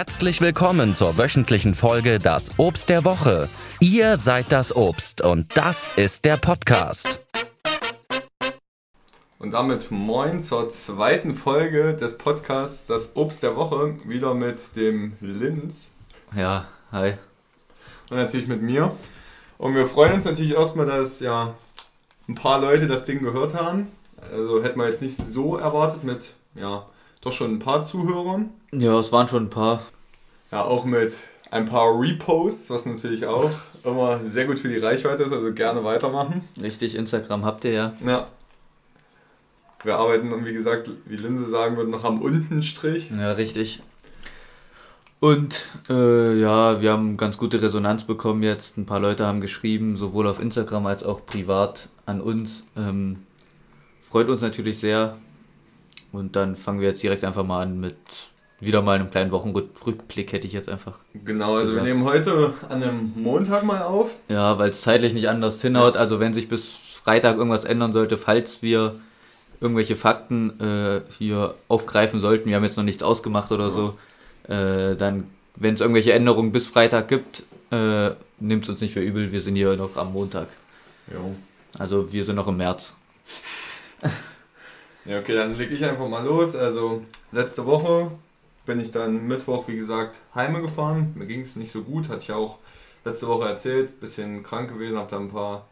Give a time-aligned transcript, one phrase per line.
[0.00, 3.50] Herzlich willkommen zur wöchentlichen Folge Das Obst der Woche.
[3.80, 7.20] Ihr seid das Obst und das ist der Podcast.
[9.38, 13.94] Und damit moin zur zweiten Folge des Podcasts Das Obst der Woche.
[14.06, 15.90] Wieder mit dem Linz.
[16.34, 17.12] Ja, hi.
[18.08, 18.96] Und natürlich mit mir.
[19.58, 21.52] Und wir freuen uns natürlich erstmal, dass ja
[22.26, 23.88] ein paar Leute das Ding gehört haben.
[24.32, 26.86] Also hätten wir jetzt nicht so erwartet mit, ja,
[27.20, 28.50] doch schon ein paar Zuhörern.
[28.72, 29.82] Ja, es waren schon ein paar.
[30.50, 31.14] Ja, auch mit
[31.50, 33.50] ein paar Reposts, was natürlich auch
[33.84, 36.42] immer sehr gut für die Reichweite ist, also gerne weitermachen.
[36.60, 37.92] Richtig, Instagram habt ihr ja.
[38.04, 38.28] Ja.
[39.82, 43.10] Wir arbeiten, wie gesagt, wie Linse sagen würde, noch am unten Strich.
[43.10, 43.82] Ja, richtig.
[45.20, 48.78] Und äh, ja, wir haben ganz gute Resonanz bekommen jetzt.
[48.78, 52.64] Ein paar Leute haben geschrieben, sowohl auf Instagram als auch privat an uns.
[52.76, 53.16] Ähm,
[54.02, 55.16] freut uns natürlich sehr.
[56.12, 57.96] Und dann fangen wir jetzt direkt einfach mal an mit
[58.60, 60.92] wieder mal einem kleinen Wochenrückblick, hätte ich jetzt einfach.
[61.24, 61.86] Genau, also gesagt.
[61.86, 64.16] wir nehmen heute an einem Montag mal auf.
[64.28, 65.96] Ja, weil es zeitlich nicht anders hinhaut.
[65.96, 68.96] Also wenn sich bis Freitag irgendwas ändern sollte, falls wir
[69.60, 73.98] irgendwelche Fakten äh, hier aufgreifen sollten, wir haben jetzt noch nichts ausgemacht oder so,
[74.48, 75.24] äh, dann,
[75.56, 79.40] wenn es irgendwelche Änderungen bis Freitag gibt, äh, nimmt es uns nicht für übel, wir
[79.40, 80.48] sind hier noch am Montag.
[81.12, 81.34] Jo.
[81.78, 82.94] Also wir sind noch im März.
[85.04, 86.54] Ja, okay, dann leg ich einfach mal los.
[86.54, 88.10] Also letzte Woche
[88.66, 91.12] bin ich dann Mittwoch, wie gesagt, heime gefahren.
[91.16, 92.58] Mir ging es nicht so gut, hatte ich ja auch
[93.04, 94.00] letzte Woche erzählt.
[94.00, 95.66] Bisschen krank gewesen, habe da ein paar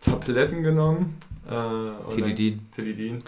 [0.00, 1.18] Tabletten genommen.
[1.48, 2.60] Äh, Tilidin.
[2.74, 3.22] Tilidin.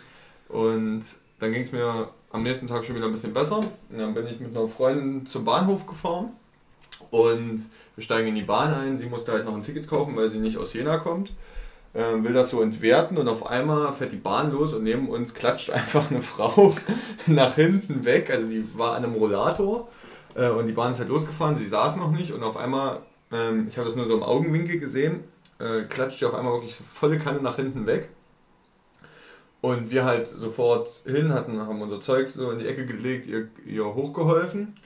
[0.48, 1.02] Und
[1.38, 3.58] dann ging es mir am nächsten Tag schon wieder ein bisschen besser.
[3.58, 6.30] Und dann bin ich mit einer Freundin zum Bahnhof gefahren.
[7.10, 8.98] Und wir steigen in die Bahn ein.
[8.98, 11.32] Sie musste halt noch ein Ticket kaufen, weil sie nicht aus Jena kommt.
[11.98, 15.34] Ähm, will das so entwerten und auf einmal fährt die Bahn los und neben uns
[15.34, 16.72] klatscht einfach eine Frau
[17.26, 18.30] nach hinten weg.
[18.30, 19.88] Also die war an einem Rollator
[20.36, 21.56] äh, und die Bahn ist halt losgefahren.
[21.56, 23.00] Sie saß noch nicht und auf einmal,
[23.32, 25.24] ähm, ich habe das nur so im Augenwinkel gesehen,
[25.58, 28.10] äh, klatscht die auf einmal wirklich so volle Kanne nach hinten weg.
[29.60, 33.48] Und wir halt sofort hin, hatten, haben unser Zeug so in die Ecke gelegt, ihr,
[33.66, 34.76] ihr hochgeholfen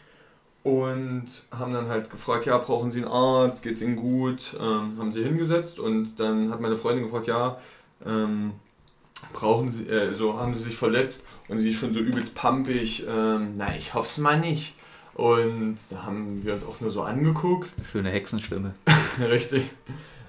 [0.63, 4.57] und haben dann halt gefragt, ja, brauchen Sie einen Arzt, geht's Ihnen gut?
[4.61, 7.59] Ähm, haben sie hingesetzt und dann hat meine Freundin gefragt, ja,
[8.07, 8.53] ähm,
[9.33, 13.05] brauchen Sie, äh, so haben Sie sich verletzt und sie ist schon so übelst pampig,
[13.09, 14.75] ähm, na, ich hoffe es mal nicht.
[15.15, 18.75] Und da haben wir uns auch nur so angeguckt, Schöne Hexenstimme.
[19.21, 19.65] richtig,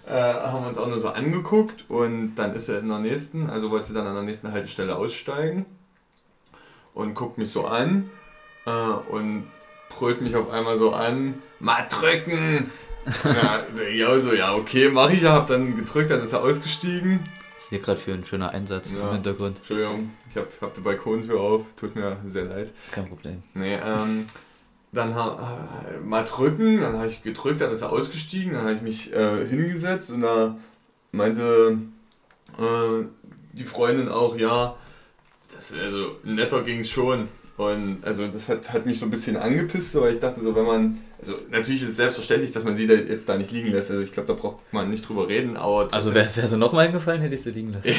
[0.05, 3.71] äh, haben uns auch nur so angeguckt und dann ist er in der nächsten, also
[3.71, 5.65] wollte sie dann an der nächsten Haltestelle aussteigen
[6.93, 8.09] und guckt mich so an
[8.65, 8.71] äh,
[9.09, 9.45] und
[9.97, 12.71] brüllt mich auf einmal so an, mal drücken.
[13.23, 13.61] ja,
[13.91, 17.19] ja, so, ja, okay, mach ich ja, hab dann gedrückt, dann ist er ausgestiegen.
[17.55, 19.07] Was ist hier gerade für ein schöner Einsatz Ja.
[19.07, 19.57] im Hintergrund?
[19.57, 22.71] Entschuldigung, ich hab, hab die Balkontür auf, tut mir sehr leid.
[22.91, 23.43] Kein Problem.
[23.53, 24.25] Nee, ähm,
[24.93, 28.73] dann ha, äh, mal drücken, dann habe ich gedrückt, dann ist er ausgestiegen, dann habe
[28.73, 30.55] ich mich äh, hingesetzt und da
[31.11, 31.77] meinte
[32.57, 33.05] äh,
[33.53, 34.75] die Freundin auch, ja,
[35.53, 37.27] das, also netter ging es schon.
[37.55, 40.55] Und also das hat, hat mich so ein bisschen angepisst, so, weil ich dachte so,
[40.55, 43.71] wenn man, also natürlich ist es selbstverständlich, dass man sie da jetzt da nicht liegen
[43.71, 46.57] lässt, also ich glaube, da braucht man nicht drüber reden, aber Also wäre wär so
[46.57, 47.93] nochmal eingefallen, hätte ich sie liegen lassen.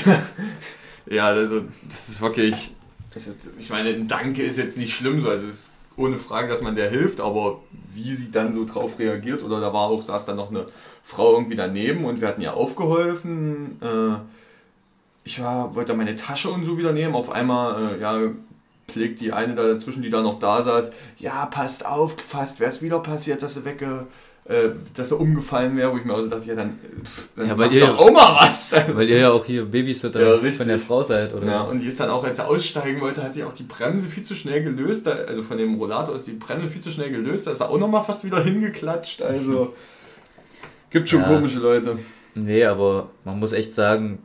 [1.07, 2.73] ja, also das ist wirklich.
[3.13, 5.29] Das ist, ich meine, ein Danke ist jetzt nicht schlimm, so.
[5.29, 7.61] Also es ist ohne Frage, dass man der hilft, aber
[7.95, 10.67] wie sie dann so drauf reagiert, oder da war auch, saß dann noch eine
[11.05, 13.81] Frau irgendwie daneben und wir hatten ihr aufgeholfen.
[13.81, 14.17] Äh,
[15.23, 17.15] ich war, wollte meine Tasche und so wieder nehmen.
[17.15, 18.19] Auf einmal, äh, ja,
[18.89, 22.71] pflegt die eine da dazwischen, die da noch da saß, ja, passt auf, fast wäre
[22.71, 24.07] es wieder passiert, dass sie wegge.
[24.47, 26.79] Äh, dass er umgefallen wäre, wo ich mir also dachte, ja, dann,
[27.35, 28.75] dann Ja, weil ihr doch ja- auch mal was.
[28.93, 30.59] Weil ihr ja auch hier Babysitter Ja, richtig.
[30.59, 31.47] von der Frau seid, oder?
[31.47, 34.07] Ja, und die ist dann auch, als er aussteigen wollte, hat die auch die Bremse
[34.07, 35.09] viel zu schnell gelöst.
[35.09, 37.47] Also von dem Rollator ist die Bremse viel zu schnell gelöst.
[37.47, 39.23] Da ist er auch nochmal fast wieder hingeklatscht.
[39.23, 39.73] Also
[40.91, 41.29] gibt schon Ja.
[41.29, 41.99] komische Leute.
[42.35, 44.19] Nee, aber man muss echt sagen,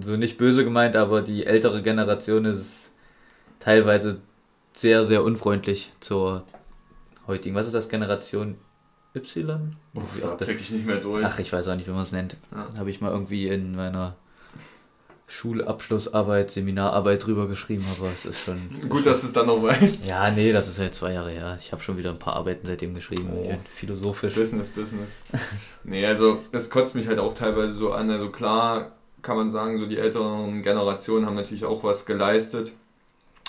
[0.00, 2.85] so nicht böse gemeint, aber die ältere Generation ist
[3.66, 4.20] teilweise
[4.74, 6.44] sehr, sehr unfreundlich zur
[7.26, 7.56] heutigen.
[7.56, 7.88] Was ist das?
[7.88, 8.58] Generation
[9.14, 9.76] Y?
[9.94, 11.24] Uff, da krieg ich nicht mehr durch.
[11.24, 12.36] Ach, ich weiß auch nicht, wie man es nennt.
[12.52, 12.68] Ja.
[12.78, 14.14] Habe ich mal irgendwie in meiner
[15.26, 18.58] Schulabschlussarbeit, Seminararbeit drüber geschrieben, aber es ist schon.
[18.88, 20.04] Gut, dass du es dann noch weißt.
[20.04, 21.58] Ja, nee, das ist halt zwei Jahre her.
[21.60, 23.32] Ich habe schon wieder ein paar Arbeiten seitdem geschrieben.
[23.34, 23.52] Oh.
[23.74, 24.36] Philosophisch.
[24.36, 25.16] Business, Business.
[25.82, 28.10] nee, also das kotzt mich halt auch teilweise so an.
[28.10, 28.92] Also klar
[29.22, 32.70] kann man sagen, so die älteren Generationen haben natürlich auch was geleistet.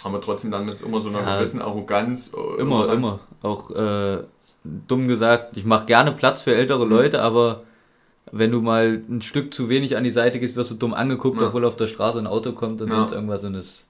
[0.08, 1.38] Aber trotzdem dann mit immer so einer Ja.
[1.38, 2.32] gewissen Arroganz.
[2.34, 3.20] äh, Immer, ran- immer.
[3.44, 4.20] Auch äh,
[4.64, 6.92] dumm gesagt, ich mache gerne Platz für ältere Mhm.
[6.92, 7.62] Leute, aber
[8.32, 11.40] wenn du mal ein Stück zu wenig an die Seite gehst, wirst du dumm angeguckt,
[11.40, 11.48] Ja.
[11.48, 12.96] obwohl auf der Straße ein Auto kommt und Ja.
[12.98, 13.87] sonst irgendwas und das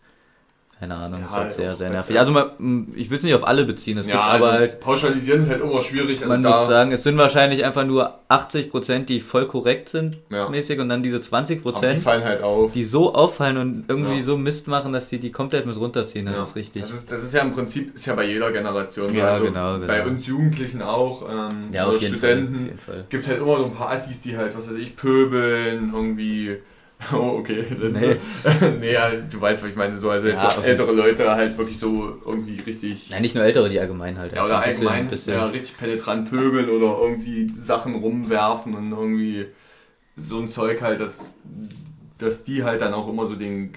[0.79, 2.19] keine Ahnung, Ja, ist halt sehr, sehr nervig.
[2.19, 4.79] Also man, ich will es nicht auf alle beziehen, es gibt ja, aber also halt,
[4.79, 6.17] pauschalisieren ist halt immer schwierig.
[6.19, 10.17] Also man da, muss sagen, es sind wahrscheinlich einfach nur 80%, die voll korrekt sind,
[10.29, 10.49] Ja.
[10.49, 12.73] mäßig, und dann diese aber die 20%, fallen halt auf.
[12.73, 16.49] die so auffallen und irgendwie so Mist machen, dass die die komplett mit runterziehen, das
[16.49, 16.81] ist richtig.
[16.83, 19.11] Das ist, das ist ja im Prinzip ist ja bei jeder Generation.
[19.11, 19.17] so.
[19.17, 20.09] Ja, also genau, Bei genau.
[20.11, 21.23] uns Jugendlichen auch.
[21.27, 22.65] Ähm, ja, oder Fall, Studenten.
[22.65, 23.05] jeden Fall.
[23.09, 26.57] Gibt halt immer so ein paar Assis, die halt, was weiß ich, pöbeln, irgendwie.
[27.13, 27.63] Oh, okay.
[27.69, 28.17] Linse.
[28.79, 29.97] Nee, ja, du weißt, was ich meine.
[29.99, 33.09] So, also Ja, so ältere Leute halt wirklich so irgendwie richtig.
[33.11, 34.33] Nein, nicht nur Ältere, die allgemein halt.
[34.33, 39.45] Ja, oder allgemein bisschen- ja, richtig penetrant pöbeln oder irgendwie Sachen rumwerfen und irgendwie
[40.15, 41.37] so ein Zeug halt, dass,
[42.17, 43.71] dass die halt dann auch immer so den,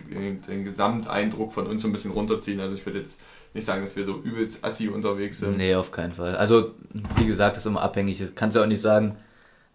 [0.48, 2.58] den Gesamteindruck von uns so ein bisschen runterziehen.
[2.60, 3.20] Also ich würde jetzt
[3.52, 5.58] nicht sagen, dass wir so übelst assi unterwegs sind.
[5.58, 6.36] Nee, auf keinen Fall.
[6.36, 6.72] Also,
[7.16, 8.18] wie gesagt, das ist immer abhängig.
[8.18, 9.16] Das kannst du auch nicht sagen,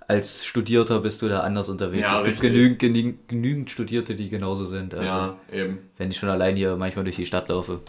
[0.08, 2.04] als Studierter bist du da anders unterwegs.
[2.10, 4.94] Ja, es gibt genügend, genügend, genügend Studierte, die genauso sind.
[4.94, 5.80] Also, Ja, eben.
[5.98, 7.80] wenn ich schon allein hier manchmal durch die Stadt laufe.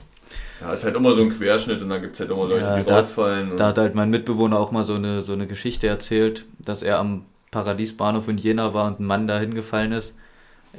[0.61, 2.79] Ja, ist halt immer so ein Querschnitt und dann gibt es halt immer Leute, Ja,
[2.79, 3.57] die da- rausfallen.
[3.57, 6.99] Da hat halt mein Mitbewohner auch mal so eine, so eine Geschichte erzählt, dass er
[6.99, 10.15] am Paradiesbahnhof in Jena war und ein Mann da hingefallen ist.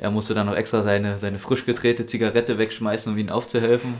[0.02, 3.96] Er musste dann noch extra seine, seine frisch gedrehte Zigarette wegschmeißen, um ihm aufzuhelfen.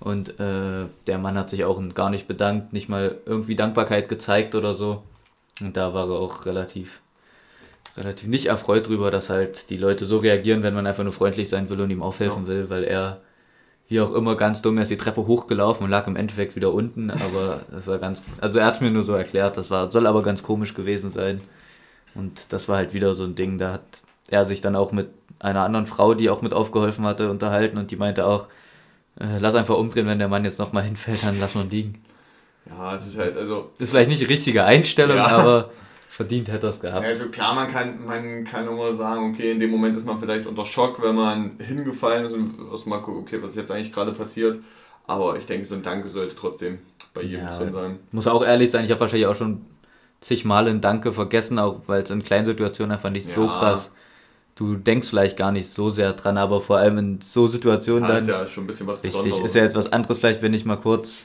[0.00, 4.54] Und äh, der Mann hat sich auch gar nicht bedankt, nicht mal irgendwie Dankbarkeit gezeigt
[4.54, 5.02] oder so.
[5.60, 7.00] Und da war er auch relativ,
[7.96, 11.48] relativ nicht erfreut drüber, dass halt die Leute so reagieren, wenn man einfach nur freundlich
[11.48, 13.20] sein will und ihm aufhelfen will, weil er
[13.90, 17.10] wie auch immer ganz dumm, ist die Treppe hochgelaufen und lag im Endeffekt wieder unten,
[17.10, 20.06] aber das war ganz, also er hat es mir nur so erklärt, das war, soll
[20.06, 21.40] aber ganz komisch gewesen sein.
[22.14, 25.10] Und das war halt wieder so ein Ding, da hat er sich dann auch mit
[25.40, 28.46] einer anderen Frau, die auch mit aufgeholfen hatte, unterhalten und die meinte auch,
[29.18, 32.02] äh, lass einfach umdrehen, wenn der Mann jetzt nochmal hinfällt, dann lass man liegen.
[32.68, 35.26] Ja, es ist halt, also Das ist vielleicht nicht die richtige Einstellung, Ja.
[35.26, 35.70] aber
[36.08, 37.04] verdient hätte er es gehabt.
[37.06, 40.46] Also klar, man kann, man kann immer sagen, okay, in dem Moment ist man vielleicht
[40.46, 44.12] unter Schock, wenn man hingefallen ist und erstmal guckt, okay, was ist jetzt eigentlich gerade
[44.12, 44.58] passiert.
[45.06, 46.78] Aber ich denke, so ein Danke sollte trotzdem
[47.14, 47.58] bei jedem Ja.
[47.58, 47.98] drin sein.
[48.12, 49.64] Muss auch ehrlich sein, ich habe wahrscheinlich auch schon
[50.20, 53.52] zigmal ein Danke vergessen, auch weil es in kleinen Situationen einfach nicht so Ja.
[53.58, 53.90] krass.
[54.54, 58.22] Du denkst vielleicht gar nicht so sehr dran, aber vor allem in so Situationen Das
[58.22, 59.22] ist dann ja schon ein bisschen was richtig.
[59.22, 59.50] Besonderes.
[59.50, 61.24] Ist ja jetzt was anderes, vielleicht, wenn ich mal kurz,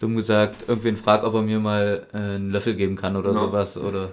[0.00, 3.40] dumm gesagt, irgendwen frag, ob er mir mal äh, einen Löffel geben kann oder Ja.
[3.40, 4.12] sowas oder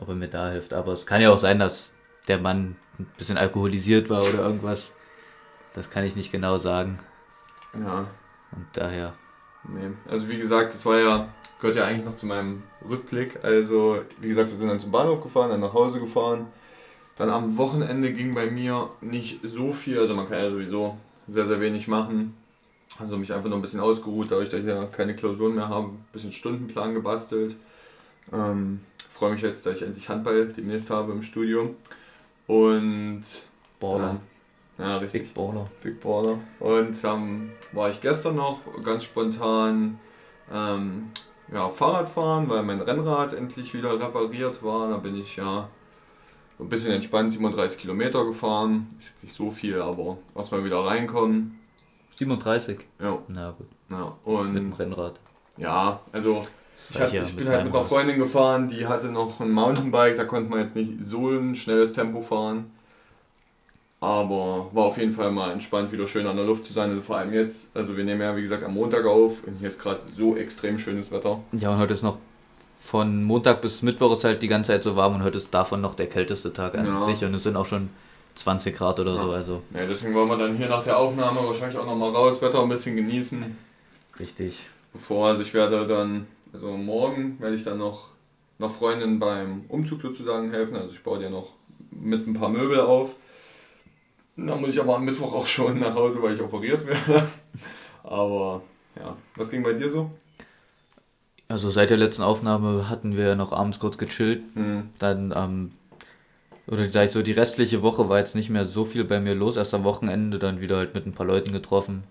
[0.00, 0.72] ob er mir da hilft.
[0.72, 1.92] Aber es kann ja auch sein, dass
[2.28, 4.92] der Mann ein bisschen alkoholisiert war oder irgendwas.
[5.74, 6.98] Das kann ich nicht genau sagen.
[7.74, 8.06] Ja,
[8.52, 9.12] Und daher.
[9.64, 9.90] nee.
[10.10, 11.28] Also wie gesagt, das war ja,
[11.60, 13.38] gehört ja eigentlich noch zu meinem Rückblick.
[13.42, 16.46] Also, wie gesagt, wir sind dann zum Bahnhof gefahren, dann nach Hause gefahren.
[17.16, 20.96] Dann am Wochenende ging bei mir nicht so viel, also man kann ja sowieso
[21.26, 22.36] sehr, sehr wenig machen.
[22.98, 25.88] Also mich einfach nur ein bisschen ausgeruht, da ich da hier keine Klausuren mehr habe,
[25.88, 27.56] ein bisschen Stundenplan gebastelt.
[28.32, 31.76] Ähm, freue mich jetzt, dass ich endlich Handball demnächst habe im Studium.
[32.46, 33.22] Und
[33.78, 34.18] Baller.
[34.76, 35.24] dann, ja, richtig.
[35.24, 35.66] Big Baller.
[35.82, 36.38] Big Baller.
[36.60, 40.00] Und ähm, war ich gestern noch ganz spontan
[40.52, 41.10] ähm,
[41.52, 44.90] ja, Fahrradfahren, weil mein Rennrad endlich wieder repariert war.
[44.90, 45.68] Da bin ich ja
[46.56, 48.88] so ein bisschen entspannt 37 Kilometer gefahren.
[48.98, 51.58] Ist jetzt nicht so viel, aber erstmal wieder reinkommen.
[52.18, 52.78] 37.
[53.00, 54.42] Ja, Na gut, ja.
[54.44, 55.20] mit dem Und Rennrad.
[55.56, 56.46] ja, also
[56.90, 57.84] ich, hab, ich mit bin halt mit einer.
[57.84, 61.92] Freundin gefahren, die hatte noch ein Mountainbike, da konnte man jetzt nicht so ein schnelles
[61.92, 62.70] Tempo fahren.
[64.00, 66.90] Aber war auf jeden Fall mal entspannt, wieder schön an der Luft zu sein.
[66.90, 69.68] Also vor allem jetzt, also wir nehmen ja wie gesagt am Montag auf und hier
[69.68, 71.40] ist gerade so extrem schönes Wetter.
[71.52, 72.18] Ja, und heute ist noch
[72.78, 75.80] von Montag bis Mittwoch ist halt die ganze Zeit so warm und heute ist davon
[75.80, 77.04] noch der kälteste Tag an Ja.
[77.06, 77.90] sich und es sind auch schon
[78.38, 79.36] 20 Grad oder so, Ja.
[79.36, 82.62] also Ja, deswegen wollen wir dann hier nach der Aufnahme wahrscheinlich auch nochmal raus, Wetter
[82.62, 83.56] ein bisschen genießen.
[84.20, 84.66] richtig.
[84.92, 88.08] Bevor, also ich werde dann, also morgen werde ich dann noch
[88.58, 90.76] einer Freundin beim Umzug sozusagen helfen.
[90.76, 91.52] Also ich baue dir noch
[91.90, 93.10] mit ein paar Möbel auf.
[94.36, 97.26] Dann muss ich aber am Mittwoch auch schon nach Hause, weil ich operiert werde.
[98.04, 98.62] Aber
[98.96, 100.10] ja, was ging bei dir so?
[101.48, 105.72] Also seit der letzten Aufnahme hatten wir noch abends kurz gechillt, Hm, dann ähm,
[106.68, 109.34] oder sag ich so, die restliche Woche war jetzt nicht mehr so viel bei mir
[109.34, 112.04] los, erst am Wochenende dann wieder halt mit ein paar Leuten getroffen,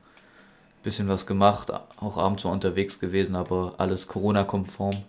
[0.83, 5.03] bisschen was gemacht, auch abends mal unterwegs gewesen, aber alles Corona-konform,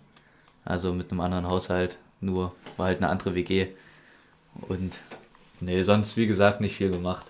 [0.65, 3.67] also mit einem anderen Haushalt, nur war halt eine andere WG
[4.67, 4.93] und
[5.61, 7.27] nee, sonst wie gesagt nicht viel gemacht.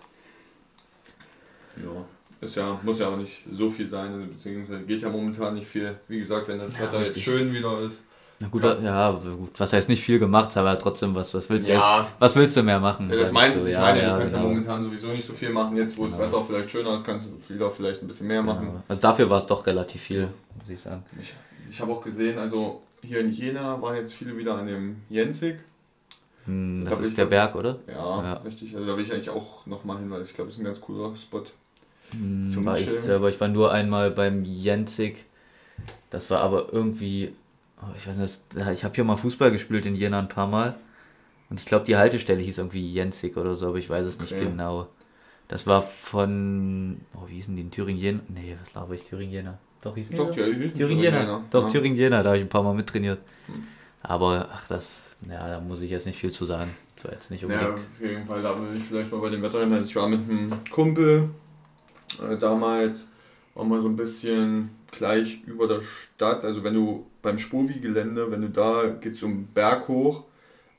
[1.75, 2.05] ja,
[2.41, 5.99] ist ja, muss ja auch nicht so viel sein, beziehungsweise geht ja momentan nicht viel.
[6.07, 7.23] Wie gesagt, wenn das Ja, Wetter jetzt richtig.
[7.23, 8.05] schön wieder ist.
[8.41, 8.79] Na gut, Ja.
[8.79, 12.01] ja, gut, was heißt nicht viel gemacht, aber trotzdem, was, was willst du Ja.
[12.03, 13.09] jetzt, was willst du mehr machen?
[13.09, 13.65] Ja, das mein, so.
[13.65, 14.49] ich meine, du kannst ja genau.
[14.49, 15.75] momentan sowieso nicht so viel machen.
[15.75, 16.27] Jetzt, wo das Genau.
[16.31, 18.81] Wetter vielleicht schöner ist, kannst du wieder vielleicht ein bisschen mehr machen.
[18.87, 21.03] Also dafür war es doch relativ viel, muss ich sagen.
[21.21, 21.33] Ich,
[21.69, 25.59] ich habe auch gesehen, also hier in Jena waren jetzt viele wieder an dem Jensig.
[26.45, 27.79] Hm, Da das ist der Berg, oder?
[27.87, 28.73] Ja, richtig.
[28.73, 30.79] Also da will ich eigentlich auch nochmal hin, weil ich glaube, es ist ein ganz
[30.79, 31.43] cooler Spot.
[32.11, 33.27] Hm, Zum war ich selber.
[33.29, 35.25] Ich war nur einmal beim Jenzig.
[36.09, 37.33] Das war aber irgendwie.
[37.81, 38.41] Oh, ich weiß nicht,
[38.73, 40.75] ich habe hier mal Fußball gespielt in Jena ein paar Mal.
[41.49, 44.33] Und ich glaube, die Haltestelle hieß irgendwie Jenzig oder so, aber ich weiß es nicht
[44.33, 44.45] Okay.
[44.45, 44.87] genau.
[45.47, 47.01] Das war von.
[47.15, 48.19] Oh, wie hießen die in Thüringen-Jena?
[48.27, 49.03] Nee, was laber ich?
[49.03, 49.57] Thüringen-Jena?
[49.81, 51.43] Doch, hießen Doch, ja, die hießen Thüringen-Jena.
[51.49, 51.69] Doch, ja.
[51.69, 53.19] Thüringen-Jena, da habe ich ein paar Mal mittrainiert.
[53.47, 53.63] Hm.
[54.03, 55.03] Aber, ach, das.
[55.27, 56.69] Ja, da muss ich jetzt nicht viel zu sagen.
[56.97, 57.73] Das war jetzt nicht Ja, unbedingt.
[57.73, 59.73] auf jeden Fall, da will ich vielleicht mal bei dem Wetter hin.
[59.73, 61.29] Also ich war mit einem Kumpel
[62.21, 63.07] äh, damals,
[63.55, 66.45] war mal so ein bisschen gleich über der Stadt.
[66.45, 70.23] Also wenn du beim Spovi-Gelände, wenn du da geht's einen Berg hoch,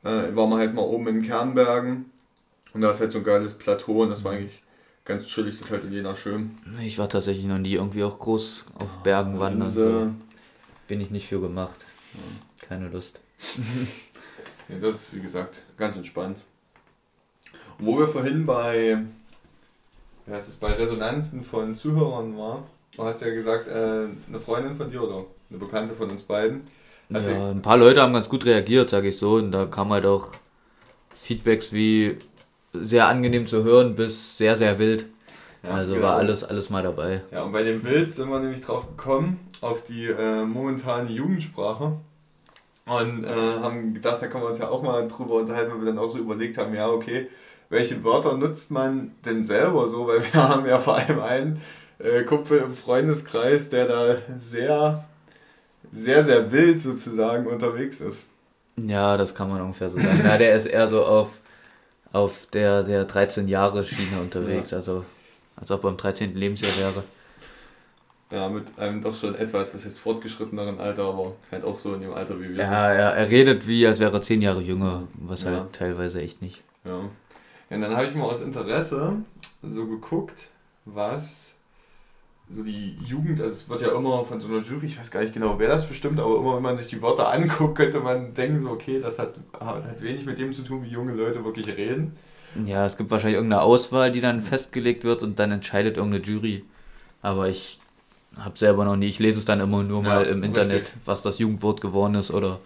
[0.02, 2.07] äh, war man halt mal oben in Kernbergen
[2.73, 4.62] und da ist halt so ein geiles Plateau und das war eigentlich
[5.05, 6.57] ganz chillig, das ist halt in Jena schön.
[6.81, 9.69] Ich war tatsächlich noch nie irgendwie auch groß auf Bergen wandern.
[9.69, 10.09] Insel.
[10.09, 10.14] So.
[10.88, 11.87] Bin ich nicht für gemacht.
[12.61, 13.21] Keine Lust.
[14.69, 16.38] Ja, das ist wie gesagt ganz entspannt.
[17.79, 19.02] Und wo wir vorhin bei,
[20.26, 22.62] wie heißt es, bei Resonanzen von Zuhörern waren,
[22.97, 26.62] du hast ja gesagt, äh, eine Freundin von dir oder eine Bekannte von uns beiden.
[27.12, 29.35] Hat Ja, ein paar Leute haben ganz gut reagiert, sage ich so.
[29.35, 30.28] Und da kam halt auch
[31.14, 32.16] Feedbacks wie
[32.73, 35.06] sehr angenehm zu hören bis sehr, sehr wild.
[35.62, 36.06] Ja, also genau.
[36.06, 37.23] war alles, alles mal dabei.
[37.32, 41.97] Ja, und bei dem Bild sind wir nämlich drauf gekommen, auf die äh, momentane Jugendsprache.
[42.87, 45.87] Und äh, haben gedacht, da können wir uns ja auch mal drüber unterhalten, weil wir
[45.87, 47.28] dann auch so überlegt haben, ja, okay,
[47.68, 50.06] welche Wörter nutzt man denn selber so?
[50.06, 51.61] Weil wir haben ja vor allem einen
[52.02, 55.04] äh, Kumpel im Freundeskreis, der da sehr,
[55.92, 58.25] sehr, sehr wild sozusagen unterwegs ist.
[58.76, 60.23] Ja, das kann man ungefähr so sagen.
[60.25, 61.30] Ja, der ist eher so auf,
[62.12, 64.73] auf der, der 13 Jahre Schiene unterwegs.
[64.73, 65.04] Also
[65.57, 66.35] als ob er im 13.
[66.35, 67.04] Lebensjahr wäre.
[68.30, 72.00] Ja, mit einem doch schon etwas, was heißt fortgeschritteneren Alter, aber halt auch so in
[72.00, 72.61] dem Alter wie wir sind.
[72.61, 75.50] Ja, er, er redet wie, als wäre er 10 Jahre jünger, was Ja.
[75.50, 76.62] halt teilweise echt nicht.
[76.85, 76.92] Ja.
[77.71, 79.16] ja und dann habe ich mal aus Interesse
[79.62, 80.47] so geguckt,
[80.85, 81.57] was
[82.50, 85.21] so die Jugend, also es wird ja immer von so einer Jury, ich weiß gar
[85.23, 88.35] nicht genau, wer das bestimmt, aber immer wenn man sich die Wörter anguckt, könnte man
[88.35, 91.69] denken, so, okay, das hat, hat wenig mit dem zu tun, wie junge Leute wirklich
[91.69, 92.16] reden.
[92.54, 96.64] Ja, es gibt wahrscheinlich irgendeine Auswahl, die dann festgelegt wird und dann entscheidet irgendeine Jury.
[97.23, 97.80] Aber ich
[98.37, 100.45] habe selber noch nie, ich lese es dann immer nur Ja, mal im richtig.
[100.45, 102.61] Internet, was das Jugendwort geworden ist oder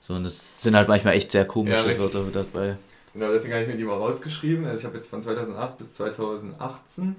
[0.00, 0.14] so.
[0.14, 1.98] Und es sind halt manchmal echt sehr Ja, komische richtig.
[1.98, 2.78] Wörter dabei.
[3.12, 4.66] Genau, deswegen habe ich mir die mal rausgeschrieben.
[4.66, 7.16] Also ich habe jetzt von 2008 bis 2018.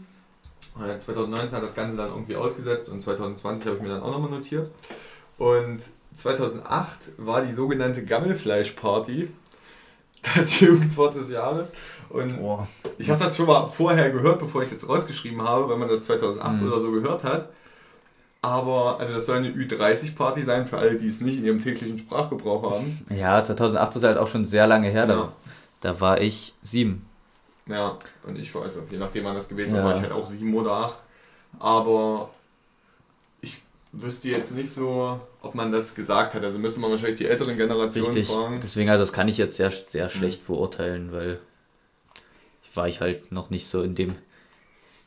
[0.79, 4.11] Äh, 2019 hat das Ganze dann irgendwie ausgesetzt und 2020 habe ich mir dann auch
[4.11, 4.69] nochmal notiert.
[5.37, 5.79] Und
[6.15, 9.29] 2008 war die sogenannte Gammelfleischparty
[10.35, 11.73] das Jugendwort des Jahres.
[12.09, 12.67] Und Boah.
[12.97, 15.89] ich habe das schon mal vorher gehört, bevor ich es jetzt rausgeschrieben habe, wenn man
[15.89, 16.67] das 2008 Mhm.
[16.67, 17.49] oder so gehört hat.
[18.41, 21.97] Aber, also das soll eine Ü30-Party sein für alle, die es nicht in ihrem täglichen
[21.97, 23.05] Sprachgebrauch haben.
[23.09, 25.01] Ja, 2008 ist halt auch schon sehr lange her.
[25.01, 25.15] Ja.
[25.15, 25.33] Da,
[25.81, 27.07] da war ich sieben.
[27.67, 29.75] Ja, und ich war, also je nachdem wann das gewählt Ja.
[29.77, 30.97] war, war ich halt auch sieben oder acht.
[31.59, 32.29] Aber
[33.41, 36.43] ich wüsste jetzt nicht so, ob man das gesagt hat.
[36.43, 38.27] Also müsste man wahrscheinlich die älteren Generationen Richtig.
[38.35, 38.59] fragen.
[38.61, 40.53] Deswegen, also das kann ich jetzt sehr, sehr schlecht Mhm.
[40.53, 41.39] beurteilen, weil
[42.63, 44.15] ich war ich halt noch nicht so in dem,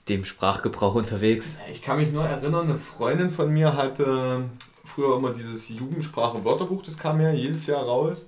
[0.08, 1.56] dem Sprachgebrauch unterwegs.
[1.70, 4.44] Ich kann mich nur erinnern, eine Freundin von mir hatte
[4.84, 8.26] früher immer dieses Jugendsprache-Wörterbuch, das kam ja jedes Jahr raus.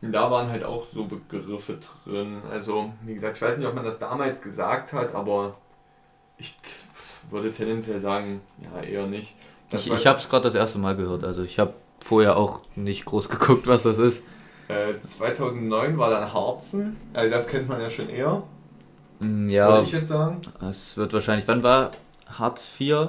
[0.00, 2.40] Und da waren halt auch so Begriffe drin.
[2.50, 5.52] Also, wie gesagt, ich weiß nicht, ob man das damals gesagt hat, aber
[6.36, 6.56] ich
[7.30, 9.34] würde tendenziell sagen, ja, eher nicht.
[9.70, 11.24] Das Ich, ich habe es gerade das erste Mal gehört.
[11.24, 14.22] Also ich habe vorher auch nicht groß geguckt, was das ist.
[14.68, 18.42] Äh, 2009 war dann Harzen, also das kennt man ja schon eher,
[19.20, 20.40] Mm, würde Ja, ich jetzt sagen.
[20.60, 21.48] es wird wahrscheinlich.
[21.48, 21.90] Wann war
[22.38, 23.08] Hartz IV?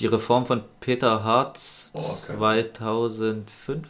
[0.00, 2.34] Die Reform von Peter Hartz Oh, okay.
[2.36, 3.86] 2005?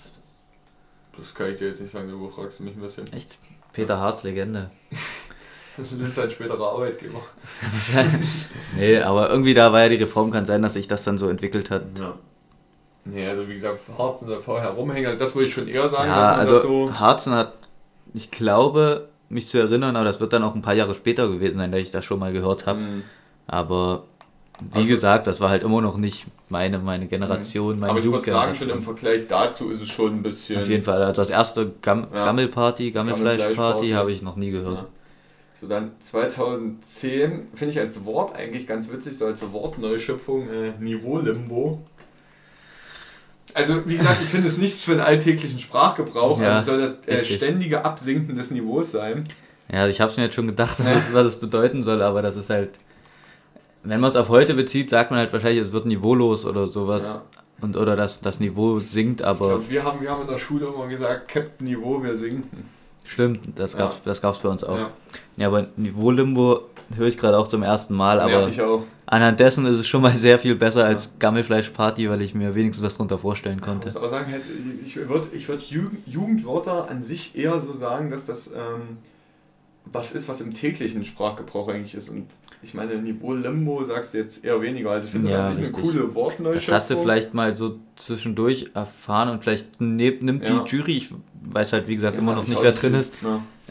[1.19, 3.13] Das kann ich dir jetzt nicht sagen, du fragst mich ein bisschen.
[3.13, 3.37] Echt?
[3.73, 4.71] Peter Hartz Legende.
[5.77, 7.21] Das ist ein späterer Arbeitgeber.
[8.77, 11.29] nee, aber irgendwie da war ja die Reform, kann sein, dass sich das dann so
[11.29, 11.83] entwickelt hat.
[11.99, 12.15] Ja.
[13.05, 16.09] Nee, also wie gesagt, Harzen oder vorher rumhängen, also das würde ich schon eher sagen,
[16.09, 16.99] Ja, dass man also das so.
[16.99, 17.55] Harzen hat,
[18.13, 21.59] ich glaube, mich zu erinnern, aber das wird dann auch ein paar Jahre später gewesen
[21.59, 22.81] sein, dass ich das schon mal gehört habe.
[22.81, 23.05] Hm.
[23.47, 24.05] Aber
[24.73, 28.07] wie Also- gesagt, das war halt immer noch nicht meine, meine Generation, meine Aber ich
[28.07, 30.61] würde sagen, schon im Vergleich dazu ist es schon ein bisschen.
[30.61, 32.25] Auf jeden Fall, also das erste Gam Ja.
[32.25, 34.79] Gammelparty, Gammelfleischparty habe ich noch nie gehört.
[34.81, 34.87] Ja.
[35.61, 41.81] So dann 2010 finde ich als Wort eigentlich ganz witzig, so als Wortneuschöpfung äh, Niveau-Limbo.
[43.55, 47.01] Also wie gesagt, ich finde es nicht für den alltäglichen Sprachgebrauch, Ja, also soll das
[47.09, 49.25] äh, ständige Absinken des Niveaus sein.
[49.73, 52.37] Ja, ich habe es mir jetzt schon gedacht, was, was es bedeuten soll, aber das
[52.37, 52.71] ist halt,
[53.83, 57.05] wenn man es auf heute bezieht, sagt man halt wahrscheinlich, es wird niveaulos oder sowas.
[57.09, 57.23] Ja.
[57.61, 60.39] Und, oder das, das Niveau sinkt, Ich aber glaube, wir haben, wir haben in der
[60.39, 62.69] Schule immer gesagt, Captain Niveau, wir sinken.
[63.05, 64.01] Stimmt, das gab's, Ja.
[64.05, 64.77] das gab's bei uns auch.
[64.77, 64.91] Ja,
[65.39, 66.61] Ja, aber Niveau-Limbo
[66.95, 68.83] höre ich gerade auch zum ersten Mal, aber ja ich auch.
[69.07, 72.85] anhand dessen ist es schon mal sehr viel besser als Gammelfleisch-Party, weil ich mir wenigstens
[72.85, 73.89] was drunter vorstellen Ich konnte.
[73.89, 74.43] muss auch sagen, halt,
[74.85, 78.99] ich würde ich würd Jugend, Jugendwörter an sich eher so sagen, dass das ähm,
[79.93, 82.09] was ist, was im täglichen Sprachgebrauch eigentlich ist.
[82.11, 82.27] Und
[82.63, 84.91] ich meine, Niveau Limbo sagst du jetzt eher weniger.
[84.91, 85.77] Also ich finde das Ja, an sich richtig.
[85.85, 86.73] eine coole Wortneuschöpfung.
[86.75, 90.61] Das hast du vielleicht mal so zwischendurch erfahren und vielleicht ne, nimmt Ja.
[90.61, 91.15] die Jury, ich
[91.51, 93.15] weiß halt wie gesagt Ja, immer noch ich nicht, wer drin ist.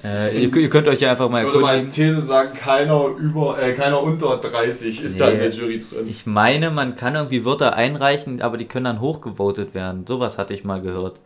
[0.04, 1.90] Äh, ihr, ihr könnt euch ja einfach mal Ich würde mal als.
[1.90, 5.44] These sagen, keiner über, äh, keiner unter 30 ist da in Nee.
[5.46, 6.06] der Jury drin.
[6.08, 10.06] Ich meine, man kann irgendwie Wörter einreichen, aber die können dann hochgevotet werden.
[10.08, 11.20] Sowas hatte ich mal gehört.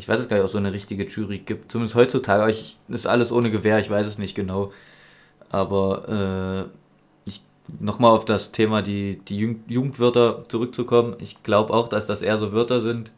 [0.00, 1.70] Ich weiß es gar nicht, ob es so eine richtige Jury gibt.
[1.70, 2.50] Zumindest heutzutage.
[2.50, 4.72] Ich, ist alles ohne Gewehr, ich weiß es nicht genau.
[5.50, 6.68] Aber
[7.26, 7.42] äh, ich
[7.78, 11.16] nochmal auf das Thema die, die Jugend- Jugendwörter zurückzukommen.
[11.20, 13.12] Ich glaube auch, dass das eher so Wörter sind,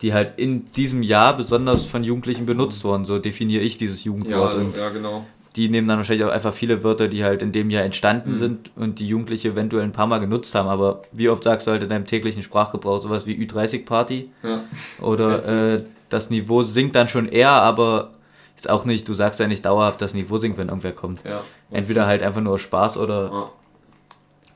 [0.00, 3.04] die halt in diesem Jahr besonders von Jugendlichen benutzt wurden.
[3.04, 4.54] So definiere ich dieses Ja, Jugendwort.
[4.54, 5.26] also, und ja, genau.
[5.58, 8.34] Die nehmen dann wahrscheinlich auch einfach viele Wörter, die halt in dem Jahr entstanden Mhm.
[8.36, 10.68] sind und die Jugendliche eventuell ein paar Mal genutzt haben.
[10.68, 14.30] Aber wie oft sagst du halt in deinem täglichen Sprachgebrauch sowas wie Ü30-Party?
[14.44, 14.62] Ja.
[15.02, 18.12] Oder äh, das Niveau sinkt dann schon eher, aber
[18.56, 21.24] ist auch nicht, du sagst ja nicht dauerhaft, das Niveau sinkt, wenn irgendwer kommt.
[21.24, 21.42] Ja.
[21.72, 23.50] Entweder halt einfach nur Spaß oder Ja.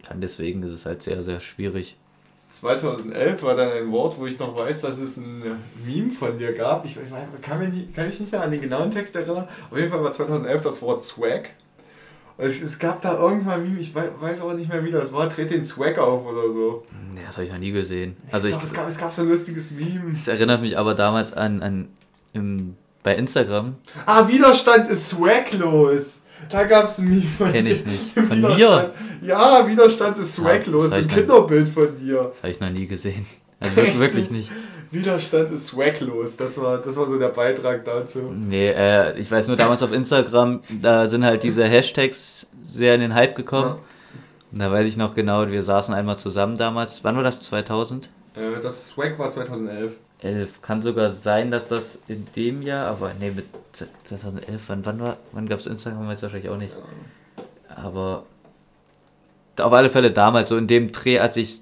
[0.09, 1.97] kann deswegen ist es halt sehr, sehr schwierig.
[2.53, 5.43] 2011 war dann ein Wort, wo ich noch weiß, dass es ein
[5.87, 6.85] Meme von dir gab.
[6.85, 9.49] Ich, ich kann, mich nicht, kann mich nicht mehr an den genauen Text erinnern.
[9.71, 11.51] Auf jeden Fall war 2011 das Wort Swag.
[12.39, 15.13] Es, es gab da irgendwann ein Meme, ich weiß, weiß aber nicht mehr wie das
[15.13, 16.85] war, dreht den Swag auf oder so.
[17.15, 18.17] Nee, das habe ich noch nie gesehen.
[18.31, 20.13] Also ich, Doch, es, gab, es gab so ein lustiges Meme.
[20.13, 21.89] es erinnert mich aber damals an, an
[22.33, 26.22] im, bei Instagram, Ah, Widerstand ist swaglos.
[26.51, 28.13] Da gab es ein Meme von Kenn ich nicht.
[28.15, 30.93] Von Widerstand, Ja, Widerstand ist swaglos.
[30.93, 32.25] ein Kinderbild von dir.
[32.29, 33.25] das habe ich noch nie gesehen.
[33.61, 34.51] Also wirklich, wirklich nicht.
[34.91, 36.37] Widerstand ist swaglos.
[36.37, 38.31] Das war, das war so der Beitrag dazu.
[38.35, 43.01] Nee, äh, ich weiß nur damals auf Instagram, da sind halt diese Hashtags sehr in
[43.01, 43.77] den Hype gekommen.
[44.53, 47.03] Und da weiß ich noch genau, wir saßen einmal zusammen damals.
[47.03, 47.41] Wann war das?
[47.41, 48.11] 2011?
[48.35, 49.93] Äh, das Swag war 2011.
[50.63, 53.47] Kann sogar sein, dass das in dem Jahr, aber nee, mit
[54.05, 56.07] 2011, wann, wann, war, wann gab es Instagram?
[56.07, 56.73] Weiß ich wahrscheinlich auch nicht.
[57.69, 58.25] Aber
[59.59, 61.61] auf alle Fälle damals, so in dem Dreh, als ich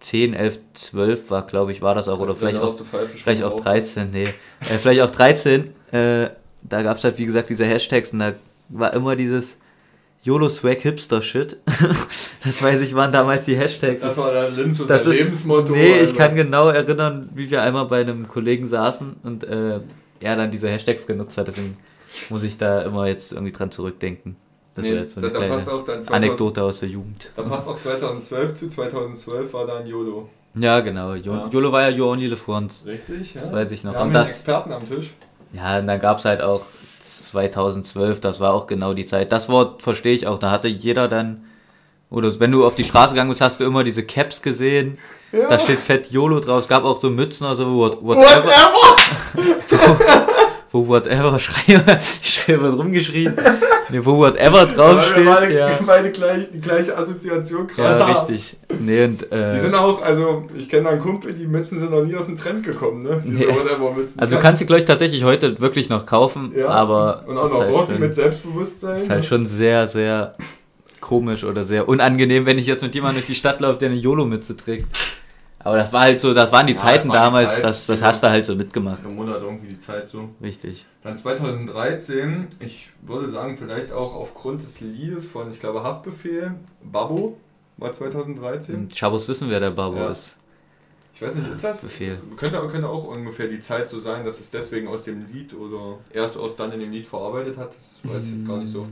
[0.00, 2.18] 10, 11, 12 war, glaube ich, war das auch.
[2.18, 3.64] Oder Als du vielleicht auch Vielleicht auch rauchst.
[3.64, 4.24] 13, nee.
[4.24, 5.70] Äh, vielleicht auch 13.
[5.90, 6.28] Äh,
[6.62, 8.34] da gab es halt, wie gesagt, diese Hashtags und da
[8.68, 9.56] war immer dieses
[10.24, 11.58] YOLO Swag Hipster Shit.
[12.44, 14.00] das weiß ich, waren damals die Hashtags.
[14.00, 15.72] Das war dann Linz und Das ist- Lebensmotto.
[15.72, 16.14] Nee, ich also.
[16.16, 19.80] kann genau erinnern, wie wir einmal bei einem Kollegen saßen und äh,
[20.20, 21.48] er dann diese Hashtags genutzt hat.
[21.48, 21.76] Deswegen
[22.30, 24.36] muss ich da immer jetzt irgendwie dran zurückdenken.
[24.74, 26.88] Das Nee, jetzt so da, eine da passt kleine auch dann 2000, Anekdote aus der
[26.88, 27.30] Jugend.
[27.36, 28.68] Da passt auch 2012 zu.
[28.68, 30.28] 2012 war dann YOLO.
[30.56, 31.14] Ja, genau.
[31.14, 31.48] Jo Ja.
[31.48, 32.82] YOLO war ja You Only Live Once.
[32.86, 33.40] Richtig, ja.
[33.42, 33.92] Das weiß ich noch.
[33.92, 35.12] Wir haben Und einen das- Experten am Tisch.
[35.52, 36.62] Ja, und dann gab es halt auch
[37.34, 39.32] 2012, das war auch genau die Zeit.
[39.32, 41.44] Das Wort verstehe ich auch, da hatte jeder dann,
[42.10, 44.98] oder wenn du auf die Straße gegangen bist, hast du immer diese Caps gesehen.
[45.32, 45.48] Ja.
[45.48, 46.60] Da steht fett YOLO drauf.
[46.60, 48.44] Es gab auch so Mützen, also what, whatever,
[49.34, 50.26] Whatever!
[50.74, 53.32] wo whatever, schreibe, ich schreibe rumgeschrien.
[53.90, 55.24] Nee, wo whatever draufsteht.
[55.24, 58.56] beide, Ja, beide gleich, die gleiche Assoziation gerade ja richtig.
[58.80, 62.02] Nee, und, Die äh, sind auch, also ich kenne einen Kumpel, die Mützen sind noch
[62.04, 63.22] nie aus dem Trend gekommen, ne?
[63.24, 63.46] Diese Nee.
[63.46, 64.18] Whatever-Mützen.
[64.20, 66.66] also du kannst sie, glaube ich, tatsächlich heute wirklich noch kaufen, ja.
[66.66, 69.00] aber Und auch noch halt rocken mit Selbstbewusstsein.
[69.00, 70.32] Ist halt schon sehr, sehr
[71.00, 73.98] komisch oder sehr unangenehm, wenn ich jetzt mit jemandem durch die Stadt laufe, der eine
[73.98, 74.86] YOLO-Mütze trägt.
[75.64, 77.64] Aber das war halt so, das waren die Ja, Zeiten das war die damals, Zeit,
[77.64, 78.98] das, das hast du halt so mitgemacht.
[79.04, 80.28] Im Monat irgendwie die Zeit so.
[80.42, 80.84] Richtig.
[81.02, 87.38] Dann 2013, ich würde sagen, vielleicht auch aufgrund des Liedes von, ich glaube, Haftbefehl, Babbo
[87.78, 88.74] war 2013.
[88.74, 90.10] Und Chavos wissen, wer der Babo Ja.
[90.10, 90.34] ist.
[91.14, 91.82] Ich weiß nicht, ist das?
[91.82, 92.18] Befehl.
[92.36, 95.98] Könnte, könnte auch ungefähr die Zeit so sein, dass es deswegen aus dem Lied oder
[96.12, 97.70] erst aus dann in dem Lied verarbeitet hat.
[97.76, 98.86] Das weiß ich jetzt gar nicht so.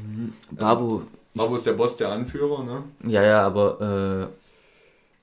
[0.52, 1.02] Babo,
[1.34, 2.84] Babbo ist der Boss, der Anführer, ne?
[3.04, 4.41] ja, ja, aber äh,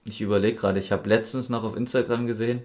[0.06, 2.62] ich überlege gerade, ich habe letztens noch auf Instagram gesehen.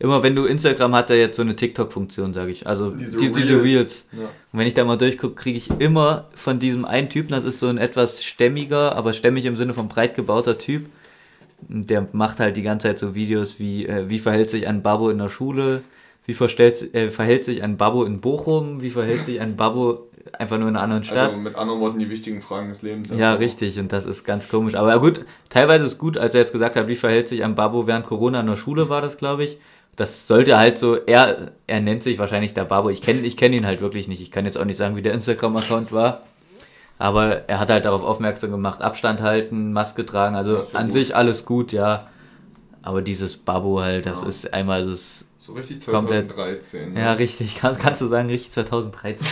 [0.00, 2.68] Immer wenn du Instagram hat, er jetzt so eine TikTok-Funktion, sage ich.
[2.68, 4.06] Also diese, die, diese Reels.
[4.12, 4.26] Ja.
[4.52, 7.58] Und wenn ich da mal durchgucke, kriege ich immer von diesem einen Typen, das ist
[7.58, 10.86] so ein etwas stämmiger, aber stämmig im Sinne von breit gebauter Typ.
[11.60, 15.10] Der macht halt die ganze Zeit so Videos wie, äh, wie verhält sich ein Babbo
[15.10, 15.82] in der Schule,
[16.28, 20.58] wie verstellt, äh, verhält sich ein Babbo in Bochum, wie verhält sich ein Babbo einfach
[20.58, 21.30] nur in einer anderen Stadt.
[21.30, 23.08] Also mit anderen Worten die wichtigen Fragen des Lebens.
[23.08, 23.40] ja, einfach.
[23.40, 24.74] richtig, und das ist ganz komisch.
[24.74, 27.86] Aber gut, teilweise ist gut, als er jetzt gesagt hat, wie verhält sich ein Babbo
[27.86, 29.58] während Corona in der Schule, war das, glaube ich.
[29.96, 32.90] Das sollte halt so, er, er nennt sich wahrscheinlich der Babbo.
[32.90, 34.20] Ich kenne ich kenn ihn halt wirklich nicht.
[34.20, 36.20] Ich kann jetzt auch nicht sagen, wie der Instagram-Account war.
[36.98, 40.92] Aber er hat halt darauf aufmerksam gemacht, Abstand halten, Maske tragen, also an gut.
[40.92, 42.06] sich alles gut, ja.
[42.82, 44.28] Aber dieses Babbo halt, das Ja.
[44.28, 46.28] ist einmal ist es So richtig Komplett.
[46.30, 46.94] 2013.
[46.94, 49.26] ja richtig, kann, kannst du sagen, richtig 2013.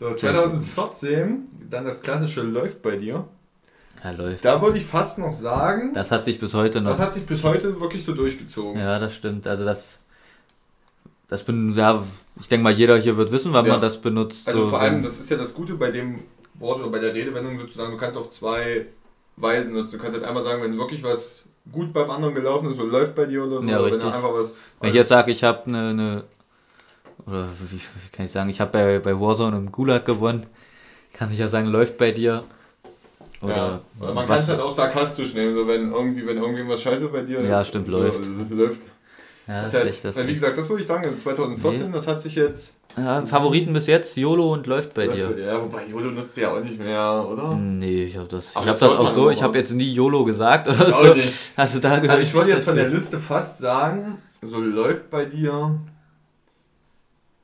[0.00, 3.24] So, 2014, dann das klassische läuft bei dir.
[4.02, 4.44] Ja, läuft.
[4.44, 6.90] Da würde ich fast noch sagen, Das hat sich bis heute noch.
[6.90, 8.80] das hat sich bis heute wirklich so durchgezogen.
[8.80, 9.46] Ja, das stimmt.
[9.46, 9.98] Also das.
[11.28, 12.02] Das bin, ja,
[12.40, 13.74] ich denke mal, jeder hier wird wissen, wann Ja.
[13.74, 14.48] man das benutzt.
[14.48, 16.16] Also so, vor allem, das ist ja das Gute bei dem
[16.54, 18.86] Wort oder bei der Redewendung sozusagen, du kannst auf zwei
[19.36, 19.92] Weisen nutzen.
[19.92, 23.14] Du kannst halt einmal sagen, wenn wirklich was gut beim anderen gelaufen ist, so läuft
[23.14, 24.10] bei dir oder so, Ja, oder wenn richtig.
[24.10, 24.60] er einfach was.
[24.80, 26.24] Wenn ich jetzt sage, ich habe eine, eine.
[27.26, 30.46] Oder wie, wie kann ich sagen, ich habe bei, bei Warzone im Gulag gewonnen,
[31.12, 32.44] kann ich ja sagen, läuft bei dir.
[33.42, 33.80] Oder, ja.
[34.00, 37.08] oder man kann es halt auch sarkastisch nehmen, so wenn irgendwie, wenn irgendwie was scheiße
[37.08, 38.26] bei dir Ja, stimmt, so, läuft.
[38.50, 38.82] läuft.
[39.46, 40.16] Ja, Das ist halt, echt das.
[40.16, 42.76] weil wie gesagt, das würde ich sagen, in 2014, das hat sich jetzt.
[42.96, 45.38] Ja, Favoriten bis jetzt, YOLO und läuft bei dir.
[45.38, 47.54] Ja, wobei Jolo nutzt du ja auch nicht mehr, oder?
[47.54, 50.24] Nee, ich habe das, ich hab das das auch so, ich habe jetzt nie YOLO
[50.24, 51.14] gesagt oder Ich so.
[51.14, 51.52] nicht.
[51.56, 52.10] Hast du da gehört?
[52.18, 55.78] Also ich würde jetzt von der Liste fast sagen, so läuft bei dir.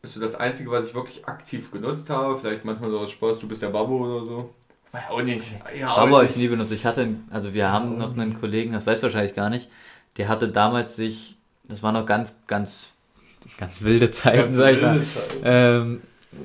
[0.02, 2.36] Ist so das Einzige, was ich wirklich aktiv genutzt habe.
[2.36, 4.50] Vielleicht manchmal so aus Spaß, du bist der Babbo oder so.
[4.92, 5.54] War ja auch nicht.
[5.78, 6.72] Ja, auch Aber ich nie benutzt.
[6.72, 9.70] Ich hatte, also wir haben noch einen Kollegen, das weiß wahrscheinlich gar nicht,
[10.16, 12.90] der hatte damals sich, das war noch ganz, ganz,
[13.58, 15.00] ganz wilde Zeiten, Ganz sag ich mal.
[15.44, 16.00] Ähm,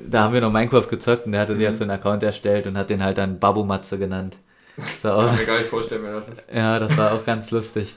[0.08, 1.68] da haben wir noch Minecraft gezockt und der hatte sich Mhm.
[1.68, 4.36] halt so einen Account erstellt und hat den halt dann Babomatze genannt.
[5.02, 6.44] So, Kann mir gar nicht vorstellen, wer das ist.
[6.52, 7.94] ja, das war auch ganz lustig.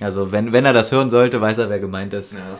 [0.00, 2.32] Also wenn, wenn er das hören sollte, weiß er, wer gemeint ist.
[2.32, 2.58] Ja.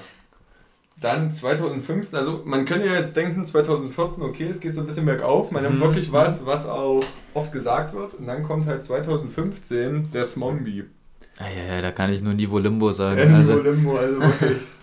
[1.01, 5.05] Dann 2015, also man könnte ja jetzt denken, 2014, okay, es geht so ein bisschen
[5.05, 5.81] bergauf, man nimmt Mhm.
[5.83, 7.03] wirklich was, was auch
[7.35, 8.15] oft gesagt wird.
[8.15, 10.85] Und dann kommt halt 2015 der Smombi.
[11.39, 13.21] Ah, ja, ja, da kann ich nur Niveau Limbo sagen.
[13.21, 14.59] Limbo, Also, Limbo, also wirklich.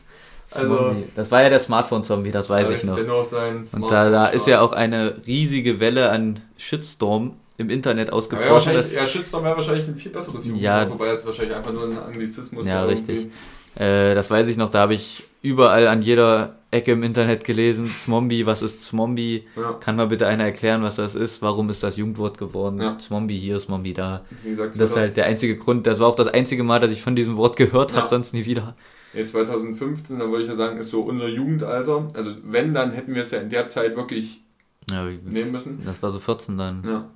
[0.56, 1.04] Also, Zombie.
[1.16, 2.98] das war ja der Smartphone-Zombie, das weiß da ich noch.
[2.98, 8.74] Und da, da ist ja auch eine riesige Welle an Shitstorm im Internet ja, ausgebrochen.
[8.74, 10.90] das- ja, Shitstorm wäre wahrscheinlich ein viel besseres Jugendwort, Ja.
[10.90, 13.28] wobei es wahrscheinlich einfach nur ein Anglizismus Ja, da richtig.
[13.76, 17.86] Äh, das weiß ich noch, da habe ich überall an jeder Ecke im Internet gelesen,
[17.88, 19.48] Zmombie, was ist Zmombie?
[19.56, 21.42] Ja, Kann mal bitte einer erklären, was das ist?
[21.42, 22.80] Warum ist das Jugendwort geworden?
[22.82, 22.98] Ja.
[23.00, 24.22] Zmombie hier, Zmombie da.
[24.44, 26.92] wie gesagt, Das ist halt der einzige Grund, das war auch das einzige Mal, dass
[26.92, 27.98] ich von diesem Wort gehört Ja.
[27.98, 28.76] habe, sonst nie wieder.
[29.14, 32.08] Nee, 2015, dann würde ich ja sagen, ist so unser Jugendalter.
[32.14, 34.42] Also wenn, dann hätten wir es ja in der Zeit wirklich
[34.90, 35.82] Ja, wie- nehmen müssen.
[35.86, 36.84] das war so 14 dann.
[36.86, 37.10] Ja.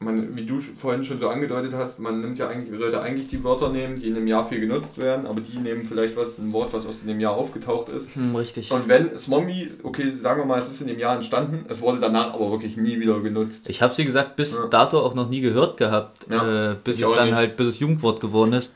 [0.00, 3.44] Man, wie du vorhin schon so angedeutet hast, man nimmt ja eigentlich, sollte eigentlich die
[3.44, 6.52] Wörter nehmen, die in einem Jahr viel genutzt werden, aber die nehmen vielleicht was, ein
[6.52, 8.16] Wort, was aus dem Jahr aufgetaucht ist.
[8.16, 8.72] Hm, richtig.
[8.72, 12.00] Und wenn Smombi, okay, sagen wir mal, es ist in dem Jahr entstanden, es wurde
[12.00, 13.68] danach aber wirklich nie wieder genutzt.
[13.70, 14.66] Ich habe sie gesagt, bis Ja.
[14.66, 17.36] dato auch noch nie gehört gehabt, Ja, äh, bis ich es dann nicht.
[17.36, 18.72] halt, bis es Jugendwort geworden ist.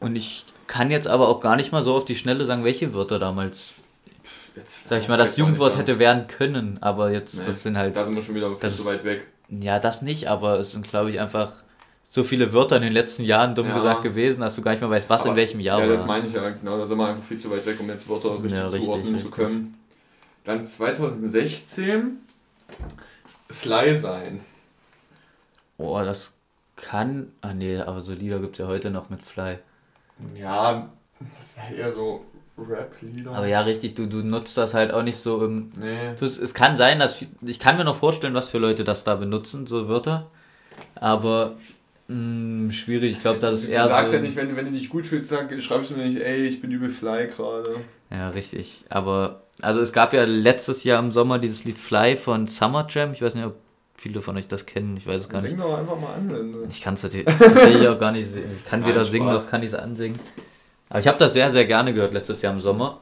[0.00, 2.94] Und ich kann jetzt aber auch gar nicht mal so auf die Schnelle sagen, welche
[2.94, 3.72] Wörter damals,
[4.56, 7.94] Jetzt, sag ich mal, das Jugendwort hätte werden können, aber jetzt, Nee, das sind halt,
[7.94, 9.26] Da sind wir schon wieder viel Das- zu weit weg.
[9.50, 11.52] ja, das nicht, aber es sind, glaube ich, einfach
[12.10, 13.74] so viele Wörter in den letzten Jahren, dumm Ja.
[13.76, 15.92] gesagt, gewesen, dass du gar nicht mehr weißt, was in Aber- welchem Jahr Ja, war.
[15.94, 16.78] das meine ich ja genau.
[16.78, 19.06] Da sind wir einfach viel zu weit weg, um jetzt Wörter richtig, Ja, richtig, zuordnen
[19.18, 19.32] zu richtig.
[19.32, 19.74] können.
[20.44, 22.18] Dann 2016
[23.50, 24.40] Fly sein.
[25.78, 26.32] Oh, das
[26.76, 29.58] kann, ah nee, aber so Lieder gibt es ja heute noch mit Fly.
[30.38, 30.90] Ja,
[31.38, 32.24] das ist ja eher so
[32.58, 33.30] Rap-Lieder.
[33.32, 36.14] Aber ja, richtig, du, du nutzt das halt auch nicht so im, Nee.
[36.18, 39.14] Das, es kann sein, dass ich kann mir noch vorstellen, was für Leute das da
[39.16, 40.30] benutzen, so Wörter.
[40.96, 41.54] Aber
[42.08, 43.12] mh, schwierig.
[43.12, 43.86] Ich glaube, das ist du eher.
[43.86, 46.06] sagst so, ja nicht, wenn, du- wenn du dich gut fühlst, sag, schreibst du mir
[46.06, 47.76] nicht, ey, ich bin übel Fly gerade.
[48.10, 48.84] Ja, richtig.
[48.90, 53.12] Aber also es gab ja letztes Jahr im Sommer dieses Lied Fly von Summer Jam.
[53.12, 53.54] Ich weiß nicht, ob
[54.02, 54.96] viele von euch das kennen.
[54.96, 55.50] Ich weiß es gar nicht.
[55.50, 56.56] Sing doch einfach mal an.
[56.68, 57.28] Ich kann es natürlich
[57.88, 58.50] auch gar nicht singen.
[58.56, 59.44] Ich kann Nein, weder singen Spaß.
[59.44, 60.18] noch kann ich es ansingen.
[60.88, 63.00] Aber ich habe das sehr, sehr gerne gehört letztes Jahr im Sommer.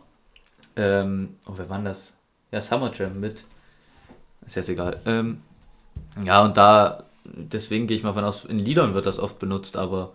[0.77, 2.17] Ähm, oh, wer war das?
[2.53, 3.45] Ja, Summer Jam mit.
[4.47, 5.01] Ist jetzt egal.
[5.07, 5.41] Ähm,
[6.25, 9.77] ja, und da, deswegen gehe ich mal von aus, in Liedern wird das oft benutzt,
[9.77, 10.13] aber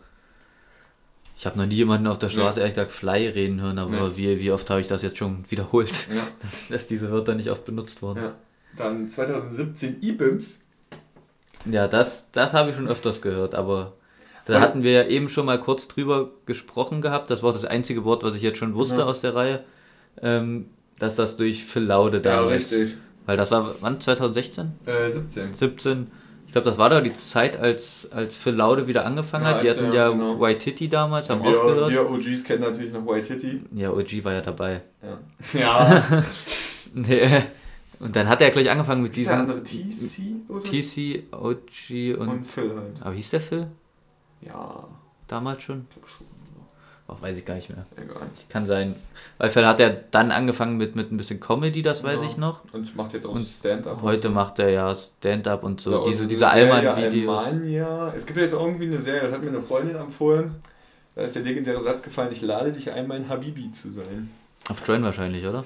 [1.37, 4.17] ich habe noch nie jemanden auf der Straße ehrlich gesagt Fly reden hören, aber Nee.
[4.17, 6.21] wie, wie oft habe ich das jetzt schon wiederholt, ja.
[6.41, 8.19] dass, dass diese Wörter nicht oft benutzt wurden.
[8.23, 8.31] ja.
[8.77, 10.64] Dann 2017 IBIMS.
[11.65, 13.93] Ja, das, das habe ich schon öfters gehört, aber
[14.45, 14.59] da Ja.
[14.61, 17.29] hatten wir ja eben schon mal kurz drüber gesprochen gehabt.
[17.31, 19.05] Das war das einzige Wort, was ich jetzt schon wusste Ja.
[19.05, 19.63] aus der Reihe,
[20.21, 20.67] ähm,
[20.99, 22.71] dass das durch Phil Laude Ja, damals.
[22.71, 22.95] richtig.
[23.25, 23.99] Weil das war, wann?
[23.99, 24.73] 2016?
[24.85, 25.53] Äh, 17.
[25.53, 26.07] 17?
[26.45, 29.63] Ich glaube, das war da die Zeit, als, als Phil Laude wieder angefangen Ja, hat.
[29.63, 30.39] Die hatten er- ja genau.
[30.39, 31.91] White Titty damals, haben wir, aufgehört.
[31.91, 33.61] wir OGs kennen natürlich noch White Titty.
[33.73, 34.81] Ja, OG war ja dabei.
[35.01, 35.17] Ja.
[35.59, 36.03] Ja.
[36.93, 37.41] Nee.
[37.99, 39.63] Und dann hat er gleich angefangen mit ist der diesem andere?
[39.63, 40.63] TC oder?
[40.63, 42.29] TC, OG und.
[42.29, 43.01] Und Phil halt.
[43.01, 43.67] Aber hieß der Phil
[44.41, 44.83] Ja,
[45.27, 45.85] damals schon?
[45.89, 46.27] ich glaube schon.
[47.07, 47.85] Auch weiß ich gar nicht mehr.
[47.97, 48.17] Egal.
[48.49, 48.95] Kann sein.
[49.37, 52.25] Weil Phil hat er dann angefangen mit, mit ein bisschen Comedy, das weiß Ja.
[52.27, 52.61] ich noch.
[52.73, 54.01] Und macht jetzt auch Stand-up.
[54.01, 55.91] Heute macht er ja Stand-up und so.
[55.91, 57.45] Ja, und diese diese Serie Allmann-Videos.
[57.45, 58.11] Almania.
[58.15, 60.55] Es gibt ja jetzt irgendwie eine Serie, das hat mir eine Freundin empfohlen.
[61.13, 64.31] Da ist der legendäre Satz gefallen, ich lade dich ein, mein Habibi zu sein.
[64.69, 65.63] Auf Join wahrscheinlich, oder?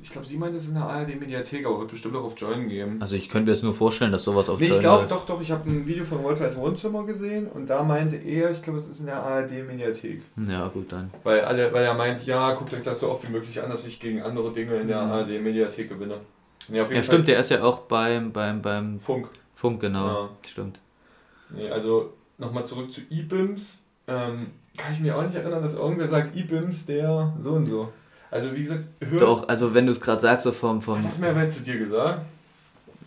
[0.00, 2.98] Ich glaube, sie meint es in der ARD-Mediathek, aber wird bestimmt auch auf Join geben.
[3.00, 5.12] Also ich könnte mir jetzt nur vorstellen, dass sowas auf Nee, ich Join glaube, läuft.
[5.12, 8.62] doch, doch, ich habe ein Video von Walter Wohnzimmer gesehen und da meinte er, ich
[8.62, 10.22] glaube, es ist in der ARD-Mediathek.
[10.46, 11.10] Ja, gut, dann.
[11.24, 13.84] Weil, alle, weil er meinte, ja, guckt euch das so oft wie möglich an, dass
[13.86, 15.10] ich gegen andere Dinge in der Mhm.
[15.12, 16.18] ARD-Mediathek gewinne.
[16.68, 19.28] Nee, Ja, stimmt, der ist ja auch beim, beim, beim Funk.
[19.54, 20.06] Funk, genau.
[20.06, 20.28] Ja.
[20.46, 20.80] Stimmt.
[21.50, 23.84] Nee, also nochmal zurück zu IBIMS.
[24.06, 27.88] Ähm, kann ich mir auch nicht erinnern, dass irgendwer sagt, IBIMS der so und so.
[28.34, 29.22] Also wie gesagt, hört.
[29.22, 31.78] Doch, also wenn du es gerade sagst, so vom, vom Hat das Mehrwert zu dir
[31.78, 32.22] gesagt?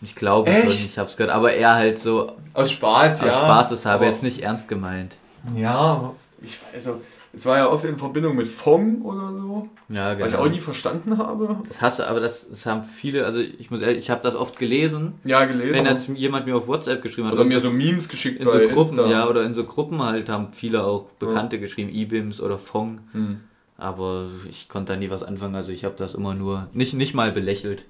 [0.00, 0.62] ich glaube Echt?
[0.62, 3.32] schon, ich hab's gehört, aber er halt so Aus Spaß, aus ja.
[3.32, 5.16] Spaßeshalber Aber- jetzt nicht ernst gemeint.
[5.56, 7.00] Ja, aber ich also
[7.32, 10.24] es war ja oft in Verbindung mit FOM oder so, Ja, genau.
[10.24, 11.56] was ich auch nie verstanden habe.
[11.68, 14.34] Das hast du, aber das, das haben viele, also ich muss ehrlich, ich habe das
[14.34, 15.74] oft gelesen, Ja, gelesen.
[15.74, 17.34] wenn das jemand mir auf WhatsApp geschrieben hat.
[17.34, 19.06] oder Und mir so Memes geschickt in so Gruppen, Insta.
[19.08, 23.00] ja, oder in so Gruppen halt haben viele auch Bekannte geschrieben, IBIMS oder Fong.
[23.12, 23.40] Hm.
[23.78, 27.14] Aber ich konnte da nie was anfangen, also ich habe das immer nur, nicht, nicht
[27.14, 27.84] mal belächelt.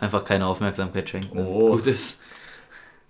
[0.00, 1.38] Einfach keine Aufmerksamkeit schenken.
[1.38, 1.72] Oh.
[1.72, 2.18] Gut ist.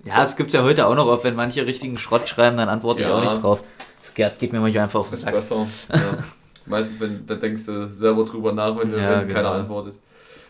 [0.05, 3.03] Ja, es gibt's ja heute auch noch oft, wenn manche richtigen Schrott schreiben, dann antworte
[3.03, 3.15] ich Ja.
[3.17, 3.63] auch nicht drauf.
[4.03, 5.33] Das geht, geht mir manchmal einfach auf den Ist Sack.
[5.35, 5.65] besser.
[5.93, 5.99] Ja.
[6.67, 9.53] Meistens, wenn, da denkst du selber drüber nach, wenn, Ja, wenn keiner genau.
[9.53, 9.95] antwortet.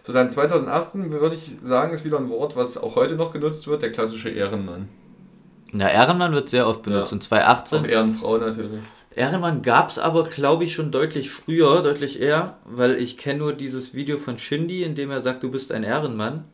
[0.04, 3.66] So, dann 2018 würde ich sagen, ist wieder ein Wort, was auch heute noch genutzt
[3.66, 4.88] wird, der klassische Ehrenmann.
[5.72, 7.12] Ja, Ehrenmann wird sehr oft benutzt.
[7.12, 7.16] Ja.
[7.16, 8.80] Und 2018 Auch Ehrenfrau natürlich.
[9.14, 13.52] Ehrenmann gab es aber, glaube ich, schon deutlich früher, deutlich eher, weil ich kenne nur
[13.52, 16.44] dieses Video von Shindy, in dem er sagt, du bist ein Ehrenmann.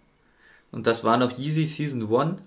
[0.73, 2.41] Und das war noch Yeezy Season 1.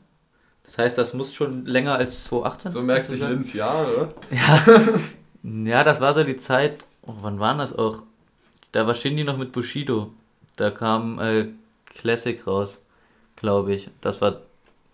[0.64, 2.72] Das heißt, das muss schon länger als 2018.
[2.72, 3.32] So merkt sich sein.
[3.32, 4.14] Lins Jahre.
[5.44, 8.04] Ja, das war so die Zeit, oh, wann war das auch?
[8.72, 10.12] Da war Shindy noch mit Bushido.
[10.56, 11.48] Da kam äh,
[11.86, 12.80] Classic raus,
[13.38, 13.90] glaube ich.
[14.02, 14.42] Das war,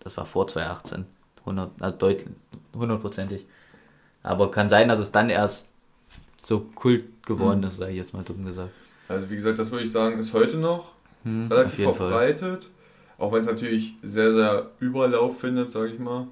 [0.00, 1.04] das war vor 2018.
[1.40, 2.28] 100, also deutlich,
[2.74, 3.44] hundertprozentig.
[4.22, 5.68] Aber kann sein, dass es dann erst
[6.44, 8.70] so Kult geworden ist, sage ich jetzt mal dumm gesagt.
[9.08, 10.92] Also wie gesagt, das würde ich sagen, ist heute noch
[11.24, 12.70] Hm, relativ verbreitet.
[13.18, 16.28] Auch wenn es natürlich sehr, sehr Überlauf findet, sage ich mal.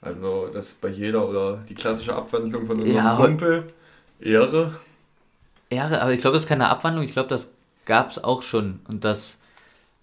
[0.00, 3.72] Also das bei jeder oder die klassische Abwandlung von unserem Ja, Kumpel.
[4.20, 4.72] Ehre.
[5.70, 7.04] Ehre, aber ich glaube, das ist keine Abwandlung.
[7.04, 7.52] Ich glaube, das
[7.84, 8.80] gab es auch schon.
[8.88, 9.38] Und das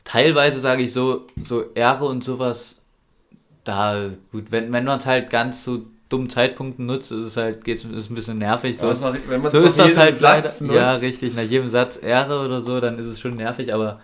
[0.03, 2.77] teilweise sage ich so, so Ehre und sowas,
[3.63, 7.63] da, gut, wenn, wenn man es halt ganz so dummen Zeitpunkten nutzt, ist es halt,
[7.63, 8.77] geht's, ist ein bisschen nervig.
[8.77, 10.73] So, Ja, ist, nach- wenn man so ist das halt Satz leider.
[10.73, 11.33] Ja, richtig.
[11.33, 13.99] Nach jedem Satz Ehre oder so, dann ist es schon nervig, aber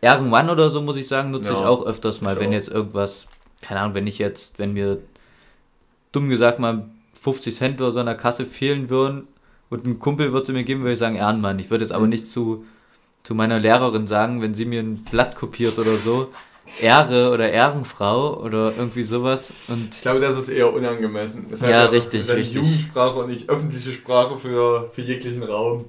[0.00, 2.54] Ehrenmann oder so, muss ich sagen, nutze ich Ja, auch öfters mal, ich wenn auch.
[2.54, 3.26] jetzt irgendwas,
[3.62, 4.98] keine Ahnung, wenn ich jetzt, wenn mir
[6.12, 6.84] dumm gesagt mal
[7.20, 9.26] 50 Cent oder so an der Kasse fehlen würden
[9.68, 11.58] und ein Kumpel würde sie mir geben, würde ich sagen Ehrenmann.
[11.58, 12.10] Ich würde jetzt aber Mhm.
[12.10, 12.64] nicht zu,
[13.24, 16.30] zu meiner Lehrerin sagen, wenn sie mir ein Blatt kopiert oder so,
[16.80, 21.46] Ehre oder Ehrenfrau oder irgendwie sowas und Ich glaube, das ist eher unangemessen.
[21.50, 22.56] Das Ja, auch, richtig, das ist richtig.
[22.56, 25.86] Jugendsprache und nicht öffentliche Sprache für, für jeglichen Raum.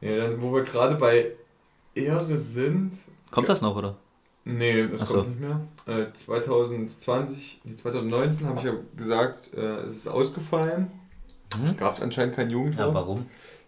[0.00, 1.32] Ja, dann, wo wir gerade bei
[1.94, 2.92] Ehre sind.
[3.30, 3.96] kommt das noch, oder?
[4.44, 5.14] Nee, das Ach so.
[5.22, 5.60] kommt nicht mehr.
[5.86, 10.90] Äh, 2020, nee, 2019 habe ich ja gesagt, äh, es ist ausgefallen.
[11.60, 11.76] Hm?
[11.76, 12.88] Gab es anscheinend kein Jugendwort.
[12.88, 13.26] Ja, warum?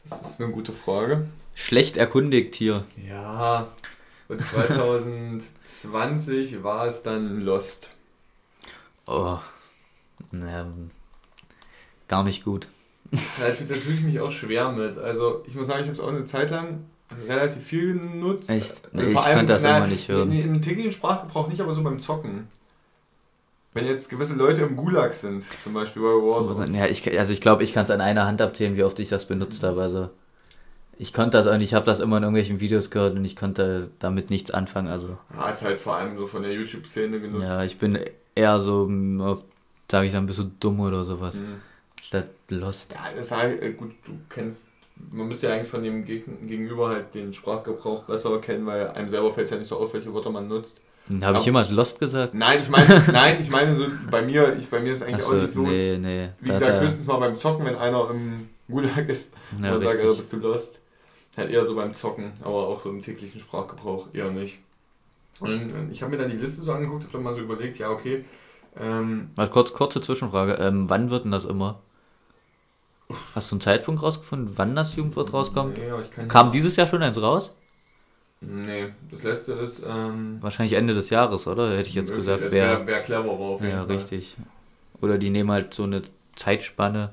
[0.08, 1.26] Das ist eine gute Frage.
[1.54, 2.84] Schlecht erkundigt hier.
[3.08, 3.68] Ja,
[4.30, 7.90] und 2020 war es dann Lost.
[9.06, 9.38] Oh.
[10.30, 10.66] Naja,
[12.06, 12.68] gar nicht gut.
[13.10, 14.98] Da, da tue ich mich auch schwer mit.
[14.98, 16.84] Also ich muss sagen, ich habe es auch eine Zeit lang
[17.26, 18.50] relativ viel genutzt.
[18.50, 18.70] Echt?
[18.70, 20.28] Also Nee, ich vor allem, könnte das na, immer nicht hören.
[20.28, 22.46] Nee, Im täglichen Sprachgebrauch nicht, aber so beim Zocken.
[23.72, 26.78] Wenn jetzt gewisse Leute im Gulag sind, zum Beispiel bei Warzone.
[26.78, 29.08] Ja, ich, also ich glaube, ich kann es an einer Hand abzählen, wie oft ich
[29.08, 29.82] das benutzt habe.
[29.82, 30.08] Also
[31.02, 33.34] ich konnte das auch nicht, ich habe das immer in irgendwelchen Videos gehört und ich
[33.34, 34.88] konnte damit nichts anfangen.
[34.88, 37.42] Also Ja, ist halt vor allem so von der YouTube-Szene genutzt.
[37.44, 37.98] ja, ich bin
[38.34, 39.38] eher so, mm,
[39.90, 41.60] sage ich dann, bist du dumm oder sowas, Mhm.
[42.02, 42.92] statt Lost.
[42.92, 44.70] Ja, das ist halt, äh, gut, du kennst,
[45.10, 49.08] man müsste ja eigentlich von dem Geg- Gegenüber halt den Sprachgebrauch besser kennen, weil einem
[49.08, 50.80] selber fällt es ja nicht so auf, welche Wörter man nutzt.
[51.22, 52.34] Habe ich jemals Lost gesagt?
[52.34, 55.30] Nein, ich meine, nein, ich meine so, bei mir, ich, bei mir ist eigentlich auch
[55.30, 56.28] Achso, nicht so, nee, nee.
[56.40, 59.82] wie Da- gesagt, da- höchstens mal beim Zocken, wenn einer im Gulag ist ja, und
[59.82, 60.79] sagt, also bist du lost.
[61.40, 64.58] Halt eher so beim Zocken, aber auch so im täglichen Sprachgebrauch eher nicht.
[65.40, 67.90] Und ich habe mir dann die Liste so angeguckt, habe dann mal so überlegt, ja
[67.90, 68.24] okay,
[68.78, 70.54] ähm, Was, kurz, kurze Zwischenfrage.
[70.54, 71.80] Ähm, wann wird denn das immer?
[73.34, 75.78] Hast du einen Zeitpunkt rausgefunden, wann das Jugendwort rauskommt?
[75.78, 77.52] nee, aber ich kann Kam dieses Jahr schon eins raus?
[78.40, 81.76] Nee, das letzte ist, ähm, Wahrscheinlich Ende des Jahres, oder?
[81.76, 82.26] Hätte ich jetzt möglich.
[82.26, 82.44] gesagt.
[82.44, 83.96] Es Wer, wär, wär cleverer auf jeden ja, Fall.
[83.96, 84.36] richtig.
[85.02, 86.02] Oder die nehmen halt so eine
[86.36, 87.12] Zeitspanne,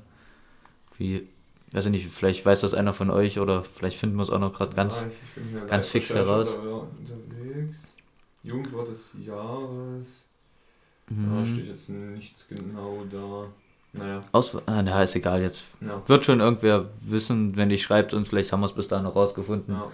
[0.96, 1.28] wie,
[1.72, 4.38] weiß ich nicht, vielleicht weiß das einer von euch oder vielleicht finden wir es auch
[4.38, 5.02] noch gerade ganz.
[5.02, 6.56] Ja, ich- ich ganz fix heraus.
[6.56, 7.92] da, ja, unterwegs.
[8.42, 10.24] Jugendwort des Jahres.
[11.08, 11.44] Da Mhm.
[11.44, 13.46] steht jetzt nichts genau da.
[13.94, 14.20] Naja.
[14.32, 15.64] Aus, ah, na, ist egal jetzt.
[15.80, 16.02] Ja.
[16.06, 19.16] Wird schon irgendwer wissen, wenn dich schreibt uns, vielleicht haben wir es bis dahin noch
[19.16, 19.74] rausgefunden.
[19.74, 19.90] Ja.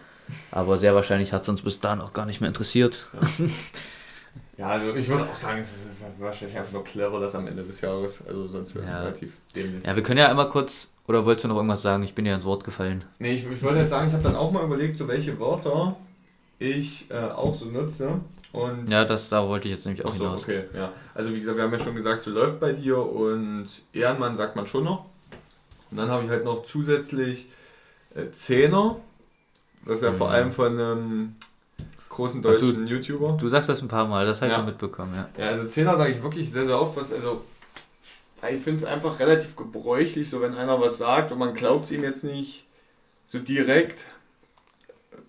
[0.51, 3.07] Aber sehr wahrscheinlich hat es uns bis dahin auch gar nicht mehr interessiert.
[4.59, 5.77] ja, also ich würde auch sagen, es ist
[6.19, 8.27] wahrscheinlich einfach nur clever, das am Ende des Jahres.
[8.27, 9.01] Also sonst wäre es Ja.
[9.01, 9.85] relativ dämlich.
[9.85, 12.03] Ja, wir können ja einmal kurz, oder wolltest du noch irgendwas sagen?
[12.03, 13.05] Ich bin dir ins Wort gefallen.
[13.19, 15.97] Nee, ich, ich wollte jetzt sagen, ich habe dann auch mal überlegt, so welche Wörter
[16.59, 18.21] ich äh, auch so nutze.
[18.53, 20.43] Und Ja, das, da wollte ich jetzt nämlich auch so, hinaus.
[20.43, 20.93] okay, ja.
[21.15, 24.55] Also wie gesagt, wir haben ja schon gesagt, so läuft bei dir und Ehrenmann sagt
[24.57, 25.07] man schon noch.
[25.91, 27.49] Und dann habe ich halt noch zusätzlich
[28.15, 28.97] äh, Zehner.
[29.85, 30.33] Das ist ja vor Mhm.
[30.35, 31.35] allem von einem
[32.09, 33.37] großen Ach, du- deutschen YouTuber.
[33.41, 34.59] Du sagst das ein paar Mal, das habe ich Ja.
[34.59, 35.29] schon mitbekommen, ja.
[35.37, 36.97] Ja, also Zehner sage ich wirklich sehr, sehr oft.
[36.97, 37.43] Was, also,
[38.51, 41.93] ich finde es einfach relativ gebräuchlich, so wenn einer was sagt und man glaubt es
[41.93, 42.67] ihm jetzt nicht
[43.27, 44.07] so direkt.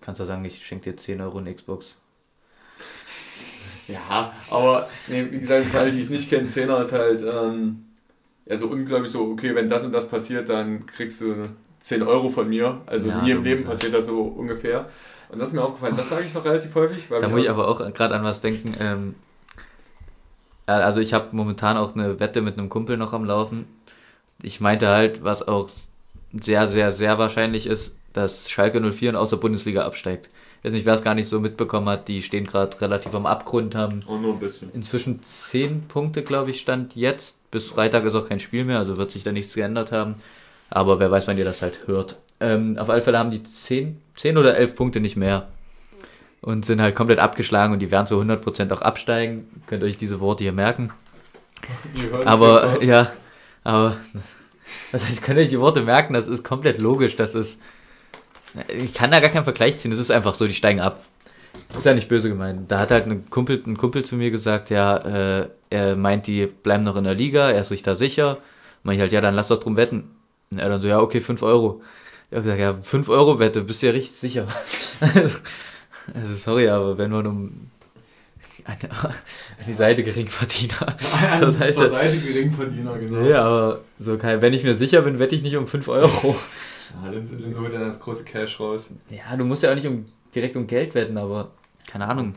[0.00, 1.96] Kannst du sagen, ich schenke dir 10 Euro in Xbox.
[3.88, 7.84] Ja, aber nee, wie gesagt, für alle, die es nicht kennen, Zehner ist halt ähm,
[8.46, 11.48] ja, so unglaublich so, okay, wenn das und das passiert, dann kriegst du
[11.80, 12.80] 10 Euro von mir.
[12.86, 14.88] Also Ja, nie im Leben passiert das so ungefähr.
[15.28, 17.10] Und das ist mir aufgefallen, das sage ich noch relativ häufig.
[17.10, 18.74] Weil Da muss ich aber auch gerade an was denken.
[18.78, 19.14] Ähm,
[20.66, 23.66] also ich habe momentan auch eine Wette mit einem Kumpel noch am Laufen.
[24.42, 25.68] Ich meinte halt, was auch
[26.32, 30.28] sehr, sehr, sehr wahrscheinlich ist, dass Schalke 04 aus der Bundesliga absteigt.
[30.60, 33.26] Ich weiß nicht, wer es gar nicht so mitbekommen hat, die stehen gerade relativ am
[33.26, 34.70] Abgrund, haben Oh, nur ein bisschen.
[34.72, 37.38] inzwischen 10 Punkte, glaube ich, stand jetzt.
[37.50, 40.16] Bis Freitag ist auch kein Spiel mehr, also wird sich da nichts geändert haben.
[40.70, 42.16] Aber wer weiß, wann ihr das halt hört.
[42.40, 45.46] Ähm, auf alle Fälle haben die 10, 10 oder 11 Punkte nicht mehr.
[46.46, 49.48] Und sind halt komplett abgeschlagen und die werden zu 100% auch absteigen.
[49.66, 50.92] Könnt ihr euch diese Worte hier merken.
[52.24, 53.10] Aber ja,
[53.64, 53.96] aber
[54.92, 56.14] was heißt, könnt euch die Worte merken?
[56.14, 57.16] Das ist komplett logisch.
[57.16, 57.58] Das ist.
[58.68, 59.90] Ich kann da gar keinen Vergleich ziehen.
[59.90, 61.04] Das ist einfach so, die steigen ab.
[61.76, 62.70] Ist ja nicht böse gemeint.
[62.70, 66.46] Da hat halt ein Kumpel, ein Kumpel zu mir gesagt, ja, äh, er meint, die
[66.46, 68.38] bleiben noch in der Liga, er ist sich da sicher.
[68.84, 70.10] Meint ich halt, ja, dann lass doch drum wetten.
[70.52, 71.82] Und er dann so, ja, okay, 5 Euro.
[72.30, 74.46] Ich hab gesagt, ja, 5 Euro Wette, bist du ja richtig sicher.
[76.14, 77.70] also sorry, aber wenn man um
[78.64, 79.14] eine, an
[79.66, 80.96] die Seite Geringverdiener.
[81.40, 83.20] Das heißt, Zur Seite Geringverdiener, genau.
[83.20, 86.36] Nee, aber so kein, wenn ich mir sicher bin, wette ich nicht um 5 Euro.
[87.04, 88.90] Ja, dann, dann so wird dann das große Cash raus.
[89.10, 91.50] Ja, du musst ja auch nicht um, direkt um Geld wetten, aber
[91.90, 92.34] keine Ahnung.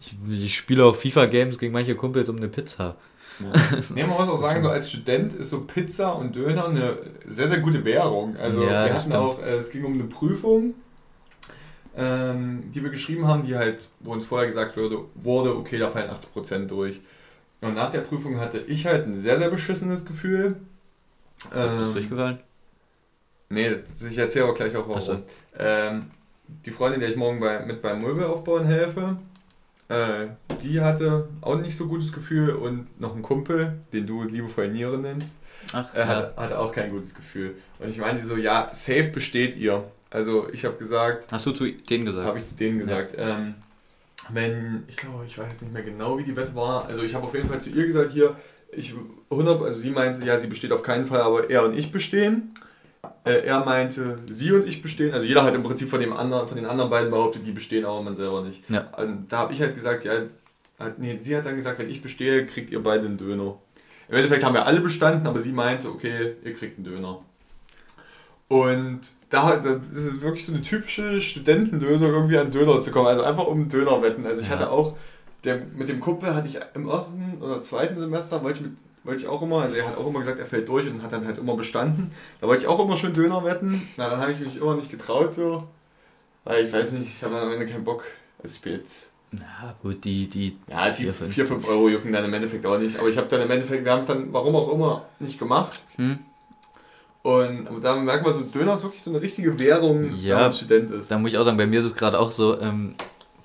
[0.00, 2.96] Ich, ich spiele auch FIFA-Games gegen manche Kumpels um eine Pizza.
[3.94, 7.46] Nee, man muss auch sagen, so als Student ist so Pizza und Döner eine sehr,
[7.46, 8.36] sehr gute Währung.
[8.36, 9.14] Also Ja, wir hatten stimmt.
[9.14, 10.74] auch, äh, es ging um eine Prüfung,
[11.98, 15.90] ähm, die wir geschrieben haben, die halt, wo uns vorher gesagt wurde, wurde okay, da
[15.90, 17.00] fallen 80% durch.
[17.60, 20.56] Und nach der Prüfung hatte ich halt ein sehr, sehr beschissenes Gefühl.
[21.38, 22.40] Ist Ähm, durchgefallen?
[23.48, 23.70] nee,
[24.10, 25.00] ich erzähle auch gleich auch warum.
[25.00, 25.22] So.
[25.58, 26.10] Ähm,
[26.64, 29.18] die Freundin, der ich morgen bei, mit beim Möbel aufbauen helfe,
[29.88, 30.28] äh,
[30.62, 34.98] die hatte auch nicht so gutes Gefühl und noch ein Kumpel, den du liebevoll Niere
[34.98, 35.36] nennst,
[35.72, 36.06] Ach, äh, ja.
[36.06, 37.56] hatte, hatte auch kein gutes Gefühl.
[37.78, 39.84] Und ich meinte so, ja, safe besteht ihr.
[40.10, 42.26] Also ich habe gesagt, Hast du zu denen gesagt?
[42.26, 43.54] habe ich zu denen gesagt, ähm,
[44.30, 46.86] wenn, ich glaube, ich weiß nicht mehr genau, wie die Wette war.
[46.86, 48.36] Also ich habe auf jeden Fall zu ihr gesagt, hier,
[48.72, 48.94] ich
[49.30, 52.54] 100, also sie meinte, ja, sie besteht auf keinen Fall, aber er und ich bestehen.
[53.24, 55.12] Äh, er meinte, sie und ich bestehen.
[55.12, 57.84] Also jeder hat im Prinzip von dem anderen, von den anderen beiden behauptet, die bestehen,
[57.84, 58.68] aber man selber nicht.
[58.68, 58.88] Ja.
[58.96, 60.22] Und da habe ich halt gesagt, ja,
[60.78, 63.58] hat, nee, sie hat dann gesagt, wenn ich bestehe, kriegt ihr beide einen Döner.
[64.08, 67.20] Im Endeffekt haben wir alle bestanden, aber sie meinte, okay, ihr kriegt einen Döner.
[68.48, 73.06] Und da das ist wirklich so eine typische Studentenlösung, irgendwie an Döner zu kommen.
[73.06, 74.24] Also einfach um Döner wetten.
[74.26, 74.54] Also ich Ja.
[74.54, 74.96] hatte auch,
[75.44, 78.72] der, mit dem Kumpel hatte ich im ersten oder zweiten Semester, wollte ich, mit,
[79.04, 81.12] wollte ich auch immer, also er hat auch immer gesagt, er fällt durch und hat
[81.12, 82.10] dann halt immer bestanden.
[82.40, 83.86] Da wollte ich auch immer schon Döner wetten.
[83.98, 85.64] Na, dann habe ich mich immer nicht getraut so.
[86.44, 88.04] Weil ich weiß nicht, ich habe am Ende keinen Bock.
[88.42, 90.56] Also ich bin jetzt Ja, gut, die, die.
[90.68, 91.34] ja, die Vier, fünf.
[91.34, 92.98] 4, 5 Euro jucken dann im Endeffekt auch nicht.
[92.98, 95.82] Aber ich habe dann im Endeffekt, wir haben es dann, warum auch immer, nicht gemacht.
[95.96, 96.18] Hm?
[97.22, 100.36] Und da merkt man so, Döner ist wirklich so eine richtige Währung, Ja.
[100.36, 101.10] wenn man Student ist.
[101.10, 102.94] Da muss ich auch sagen, bei mir ist es gerade auch so, ähm,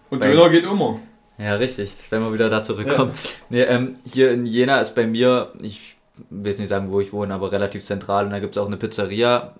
[0.10, 1.00] Und bei- Döner geht immer.
[1.40, 3.12] Ja, richtig, wenn wir wieder da zurückkommen.
[3.50, 5.96] Nee, ähm, hier in Jena ist bei mir, ich
[6.30, 8.68] will jetzt nicht sagen, wo ich wohne, aber relativ zentral und da gibt es auch
[8.68, 9.54] eine Pizzeria.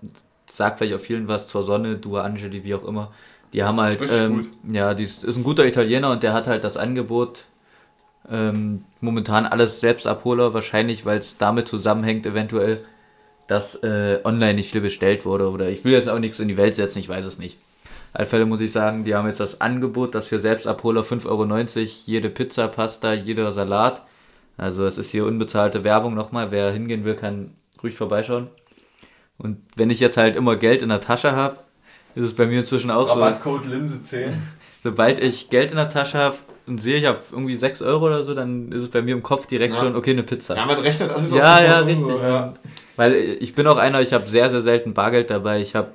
[0.48, 3.12] Sagt vielleicht auch vielen was zur Sonne, Dua Angeli, wie auch immer.
[3.54, 6.64] Die haben halt, ähm, ja, die ist, ist ein guter Italiener und der hat halt
[6.64, 7.46] das Angebot,
[8.32, 12.84] ähm, momentan alles Selbstabholer, wahrscheinlich, weil es damit zusammenhängt, eventuell,
[13.48, 15.50] dass äh, online nicht viel bestellt wurde.
[15.50, 17.58] Oder ich will jetzt auch nichts in die Welt setzen, ich weiß es nicht.
[18.14, 21.28] Auf alle Fälle muss ich sagen, die haben jetzt das Angebot, dass für Selbstabholer 5,90
[21.28, 24.04] Euro jede Pizza, Pasta, jeder Salat.
[24.56, 26.52] Also es ist hier unbezahlte Werbung nochmal.
[26.52, 28.50] Wer hingehen will, kann ruhig vorbeischauen.
[29.38, 31.58] Und wenn ich jetzt halt immer Geld in der Tasche habe,
[32.16, 34.32] ist es bei mir inzwischen auch so, Rabattcode Linse 10.
[34.84, 36.36] sobald ich Geld in der Tasche habe,
[36.66, 39.24] und sehe, ich habe irgendwie 6 Euro oder so, dann ist es bei mir im
[39.24, 39.80] Kopf direkt Ja.
[39.82, 40.56] schon, okay, eine Pizza.
[40.56, 42.08] Ja, man rechnet alles Ja, aus ja, dem richtig.
[42.16, 42.54] Euro, Ja.
[42.96, 45.62] Weil ich bin auch einer, ich habe sehr, sehr selten Bargeld dabei.
[45.62, 45.90] Ich habe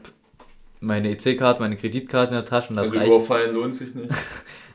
[0.81, 3.09] meine EC-Karte, meine Kreditkarte in der Tasche und das Also reicht.
[3.13, 4.11] überfallen lohnt sich nicht.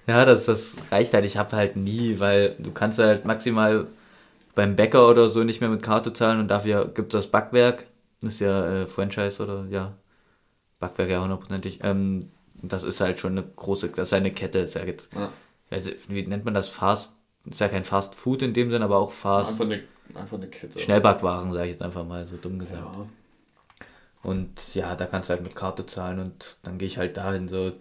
[0.06, 1.24] Ja, das, das reicht halt.
[1.24, 3.88] Ich habe halt nie, weil du kannst halt maximal
[4.54, 7.86] beim Bäcker oder so nicht mehr mit Karte zahlen und dafür gibt es das Backwerk.
[8.22, 9.94] Das ist ja äh, Franchise oder ja,
[10.80, 11.80] Backwerk ja hundertprozentig.
[11.84, 12.20] Ähm,
[12.62, 15.32] das ist halt schon eine große, das ist eine Kette, ist ja jetzt, Ja.
[15.70, 16.70] Also, wie nennt man das?
[16.70, 17.14] Fast,
[17.46, 19.84] ist ja kein Fast Food in dem Sinn, aber auch Fast Einfach eine,
[20.16, 20.80] einfach eine Kette.
[20.80, 22.82] Schnellbackwaren, sage ich jetzt einfach mal so dumm gesagt.
[22.82, 23.08] Ja.
[24.24, 27.48] Und ja, da kannst du halt mit Karte zahlen und dann gehe ich halt dahin
[27.48, 27.74] so.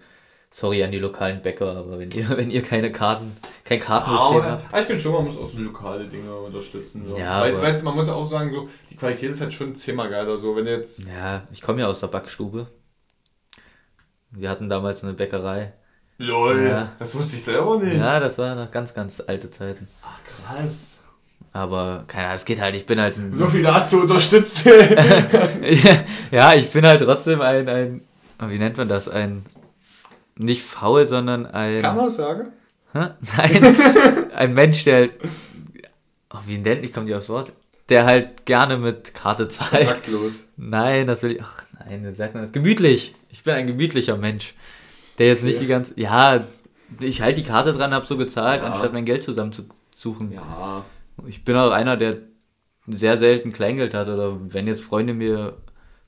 [0.55, 4.45] Sorry an die lokalen Bäcker, aber wenn ihr, wenn ihr keine Karten, kein Kartensystem Aber,
[4.51, 4.79] habt.
[4.81, 7.07] ich finde schon, man muss auch so lokale Dinge unterstützen.
[7.09, 7.17] So.
[7.17, 10.37] Ja, weil, weil man muss auch sagen, so, die Qualität ist halt schon zehnmal geiler.
[10.37, 11.09] So, wenn jetzt.
[11.09, 12.67] Ja, ich komme ja aus der Backstube.
[14.31, 15.73] Wir hatten damals eine Bäckerei.
[16.23, 16.93] LOL, Ja.
[16.99, 17.97] das wusste ich selber nicht.
[17.97, 19.89] Ja, das waren noch ganz, ganz alte Zeiten.
[20.03, 21.01] Ach, krass.
[21.53, 23.35] Aber keine Ahnung, es geht halt, ich bin halt ein.
[23.35, 24.71] So viele hat zu unterstützen.
[26.31, 28.01] ja, ich bin halt trotzdem ein, ein.
[28.41, 29.09] Wie nennt man das?
[29.09, 29.45] Ein.
[30.37, 31.83] Nicht faul, sondern ein.
[31.83, 32.47] Kann-Aussage?
[32.95, 33.09] Hä?
[33.37, 33.77] Nein,
[34.35, 35.11] ein Mensch, der.
[36.33, 37.53] Oh, wie nennt ich komme nicht aufs Wort?
[37.89, 39.89] Der halt gerne mit Karte zahlt.
[39.89, 40.47] Taktlos.
[40.57, 41.43] Nein, das will ich.
[41.43, 42.53] Ach nein, wie sagt man das?
[42.53, 43.15] Gemütlich.
[43.31, 44.55] Ich bin ein gemütlicher Mensch.
[45.23, 45.65] Der jetzt nicht Okay.
[45.65, 46.01] die ganze.
[46.01, 46.45] Ja,
[47.01, 48.69] ich halte die Karte dran, hab so gezahlt, Ja.
[48.71, 50.33] anstatt mein Geld zusammenzusuchen.
[50.33, 50.85] Ja.
[51.27, 52.17] Ich bin auch einer, der
[52.89, 54.09] sehr selten Kleingeld hat.
[54.09, 55.55] Oder wenn jetzt Freunde mir.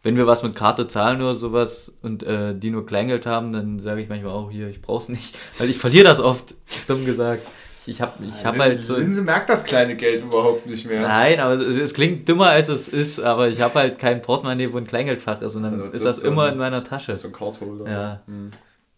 [0.02, 3.78] Wenn wir was mit Karte zahlen oder sowas und äh, die nur Kleingeld haben, dann
[3.78, 5.34] sage ich manchmal auch hier, ich brauch's nicht.
[5.58, 6.54] Weil ich verliere das oft,
[6.88, 7.40] dumm gesagt.
[7.86, 8.96] Ich hab, ich hab halt so.
[8.98, 11.00] Linse merkt das kleine Geld überhaupt nicht mehr.
[11.00, 14.70] Nein, aber es, es klingt dümmer als es ist, aber ich habe halt kein Portemonnaie,
[14.74, 16.84] wo ein Kleingeldfach ist und dann Also ist das ist so immer ein- in meiner
[16.84, 17.12] Tasche.
[17.12, 17.90] Das ist so ein Cardholder.
[17.90, 18.20] Ja.
[18.26, 18.50] Hm.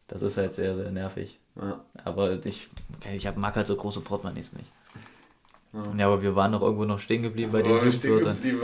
[0.09, 1.39] Das ist halt sehr, sehr nervig.
[1.61, 1.81] ja.
[2.05, 2.69] Aber ich,
[3.15, 4.67] ich hab, mag halt so große Portemonnaies nicht.
[5.73, 5.83] Ja.
[5.99, 7.73] Ja, aber wir waren noch irgendwo noch stehen geblieben bei den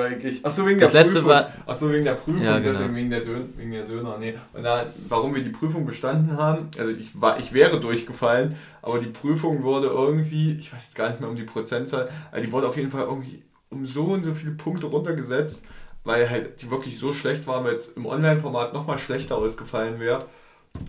[0.01, 0.47] eigentlich.
[0.47, 1.31] Achso, wegen Das der letzte Prüfung.
[1.31, 2.71] war- Achso, wegen der Prüfung, Ja, genau.
[2.73, 4.17] deswegen wegen der, Dön wegen der Döner.
[4.19, 4.35] Nee.
[4.55, 8.99] Und da, warum wir die Prüfung bestanden haben, also ich, war, ich wäre durchgefallen, aber
[8.99, 12.51] die Prüfung wurde irgendwie, ich weiß jetzt gar nicht mehr um die Prozentzahl, aber die
[12.51, 15.65] wurde auf jeden Fall irgendwie um so und so viele Punkte runtergesetzt,
[16.05, 20.25] weil halt die wirklich so schlecht waren, weil es im Online-Format nochmal schlechter ausgefallen wäre.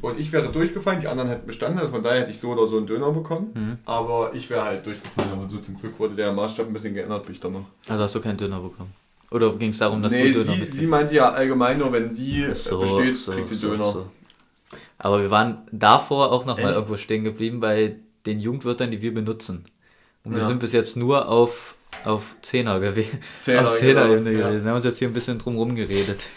[0.02, 2.68] Und ich wäre durchgefallen, die anderen hätten bestanden, also von daher hätte ich so oder
[2.68, 3.52] so einen Döner bekommen.
[3.54, 3.78] Mhm.
[3.86, 7.24] Aber ich wäre halt durchgefallen, aber so zum Glück wurde der Maßstab ein bisschen geändert,
[7.24, 7.66] bin ich dann noch.
[7.88, 8.94] Also hast du keinen Döner bekommen?
[9.32, 11.92] Oder ging es darum, dass nee, du Döner sie, mit- sie meinte ja allgemein nur,
[11.92, 14.06] wenn sie Ach so, besteht, so, kriegt sie so, Döner.
[14.98, 16.76] Aber wir waren davor auch noch mal Echt?
[16.76, 19.66] irgendwo stehen geblieben bei den Jugendwörtern, die wir benutzen.
[20.24, 20.48] Und wir Ja.
[20.48, 21.76] sind bis jetzt nur auf,
[22.06, 23.20] auf Zehner gewesen.
[23.38, 24.50] Zehner, auf Zehner-Ebene genau, ja.
[24.50, 24.64] gewesen.
[24.66, 26.28] Wir haben uns jetzt hier ein bisschen drum rum geredet.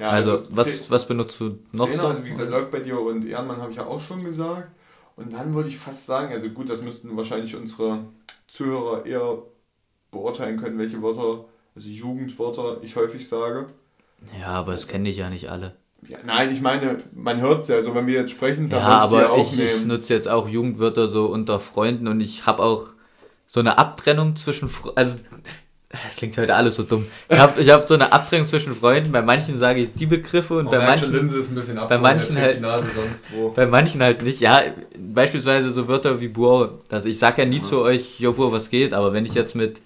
[0.00, 2.08] Ja, also, was, Ze- was benutzt du noch Zehner, so?
[2.08, 4.70] also wie gesagt, läuft bei dir und Ehrenmann habe ich ja auch schon gesagt.
[5.16, 8.06] Und dann würde ich fast sagen, also gut, das müssten wahrscheinlich unsere
[8.48, 9.42] Zuhörer eher
[10.12, 11.46] beurteilen können, welche Wörter,
[11.76, 13.68] also Jugendwörter ich häufig sage.
[14.38, 15.76] Ja, aber das kenne ich ja nicht alle.
[16.08, 18.98] Ja, nein, ich meine, man hört es ja, also wenn wir jetzt sprechen, dann Ja,
[18.98, 19.86] ich aber auch ich, ich nehmen.
[19.88, 22.88] nutze jetzt auch Jugendwörter so unter Freunden und ich habe auch
[23.46, 25.18] so eine Abtrennung zwischen, also
[26.08, 27.04] es klingt heute alles so dumm.
[27.28, 29.10] Ich habe ich hab so eine Abtrennung zwischen Freunden.
[29.10, 31.98] Bei manchen sage ich die Begriffe und Man bei manchen, Linse ist ein bisschen bei
[31.98, 33.48] manchen halt- die Nase sonst wo.
[33.50, 34.40] bei manchen halt nicht.
[34.40, 34.62] Ja,
[34.96, 36.78] beispielsweise so Wörter wie Buau.
[36.90, 39.54] Also ich sage ja nie zu euch, jo Buau, was geht, aber wenn ich jetzt
[39.56, 39.80] mit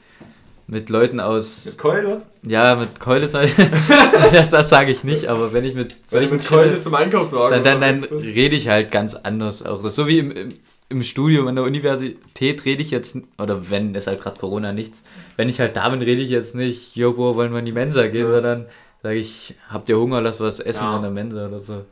[0.66, 2.22] mit Leuten aus, Mit Keule?
[2.42, 3.28] ja, mit Keule,
[4.32, 6.94] das, das sage ich nicht, aber wenn ich mit Wenn du solchen mit Keule zum
[6.94, 9.82] Einkaufswagen dann, dann, dann rede ich halt ganz anders auch.
[9.82, 10.48] Das so wie im, im,
[10.88, 15.02] im Studium an der Universität rede ich jetzt, oder wenn es halt gerade Corona nichts,
[15.36, 17.72] wenn ich halt da bin, rede ich jetzt nicht, jo, wo wollen wir in die
[17.72, 18.32] Mensa gehen, Ja.
[18.34, 18.66] sondern
[19.02, 20.96] sage ich, habt ihr Hunger, lass was essen Ja.
[20.96, 21.84] in der Mensa oder so.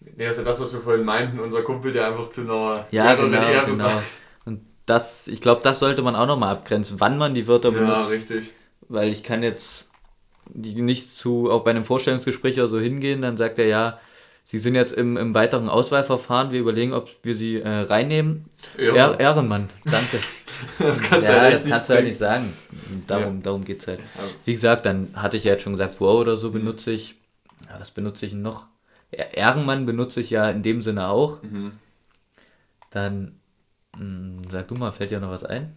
[0.00, 2.86] Nee, das ist ja das, was wir vorhin meinten, unser Kumpel, der einfach zu einer
[2.90, 3.84] Ja, genau, genau.
[3.88, 4.04] sagt.
[4.44, 7.78] Und das, ich glaube, das sollte man auch nochmal abgrenzen, wann man die Wörter Ja,
[7.78, 8.12] benutzt.
[8.12, 8.52] richtig.
[8.88, 9.88] Weil ich kann jetzt
[10.48, 13.98] die nicht zu, auch bei einem Vorstellungsgespräch oder so hingehen, dann sagt er, ja,
[14.48, 18.44] Sie sind jetzt im, im weiteren Auswahlverfahren, wir überlegen, ob wir Sie äh, reinnehmen.
[18.78, 20.20] Ja, Ehrenmann, danke.
[20.78, 22.08] das kannst ja, du echt das kannst du bringen.
[22.08, 22.52] nicht sagen.
[23.08, 23.98] Darum, darum geht es halt.
[23.98, 24.22] Ja.
[24.44, 26.36] Wie gesagt, dann hatte ich ja jetzt schon gesagt, wow oder Mhm.
[26.38, 27.16] so benutze ich.
[27.68, 28.66] Ja, was benutze ich noch?
[29.10, 31.42] Ja, Ehrenmann benutze ich ja in dem Sinne auch.
[31.42, 31.72] Mhm.
[32.90, 33.40] Dann,
[33.98, 35.74] mh, sag du mal, fällt dir noch was ein?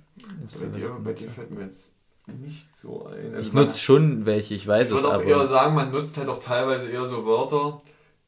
[0.62, 1.96] Bei dir, bei dir fällt mir jetzt
[2.28, 3.34] nicht so ein.
[3.34, 5.48] Also Ich nutze schon welche, ich weiß Ich es, würde auch eher aber.
[5.48, 7.82] sagen, man nutzt halt auch teilweise eher so Wörter,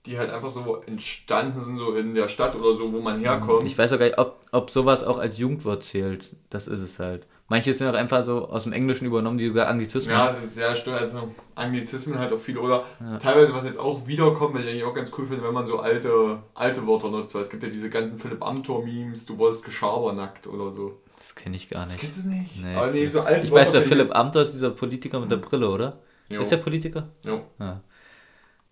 [0.05, 3.65] die halt einfach so entstanden sind, so in der Stadt oder so, wo man herkommt.
[3.67, 6.31] Ich weiß auch gar nicht, ob, ob sowas auch als Jugendwort zählt.
[6.49, 7.27] Das ist es halt.
[7.49, 10.15] Manche sind auch einfach so aus dem Englischen übernommen, wie sogar Anglizismen.
[10.15, 10.97] Ja, das ist ja stimmt.
[10.97, 12.61] Also Anglizismen halt auch viele.
[12.61, 13.17] Oder Ja.
[13.17, 15.79] teilweise, was jetzt auch wiederkommt, was ich eigentlich auch ganz cool finde, wenn man so
[15.79, 17.35] alte, alte Wörter nutzt.
[17.35, 20.97] Weil es gibt ja diese ganzen Philipp Amthor-Memes, du wurdest geschabernackt oder so.
[21.17, 22.01] Das kenne ich gar Das nicht.
[22.01, 22.63] kennst du nicht?
[22.63, 22.73] Nee.
[22.75, 25.69] Aber nee, so alte Ich weiß, der Philipp Amthor ist dieser Politiker mit der Brille,
[25.69, 25.99] oder?
[26.29, 26.39] Jo.
[26.41, 27.09] Ist der Politiker?
[27.25, 27.41] Jo.
[27.59, 27.81] Ja.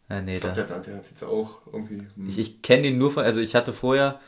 [0.09, 1.99] Ja, nee, Ich glaube, der, der hat jetzt auch irgendwie.
[2.15, 4.19] hm, Ich, ich kenne ihn nur von, also ich hatte vorher,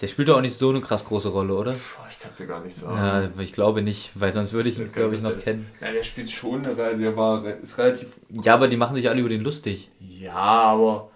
[0.00, 1.72] der spielt doch auch nicht so eine krass große Rolle, oder?
[1.72, 2.96] Boah, ich kann es dir gar nicht sagen.
[3.36, 5.66] Ja, ich glaube nicht, weil sonst würde ich ihn, glaube ich, noch ist- kennen.
[5.80, 8.16] Ja, der spielt schon, Re- der war ist relativ.
[8.42, 9.88] Ja, aber die machen sich alle über den lustig.
[10.00, 11.10] Ja, aber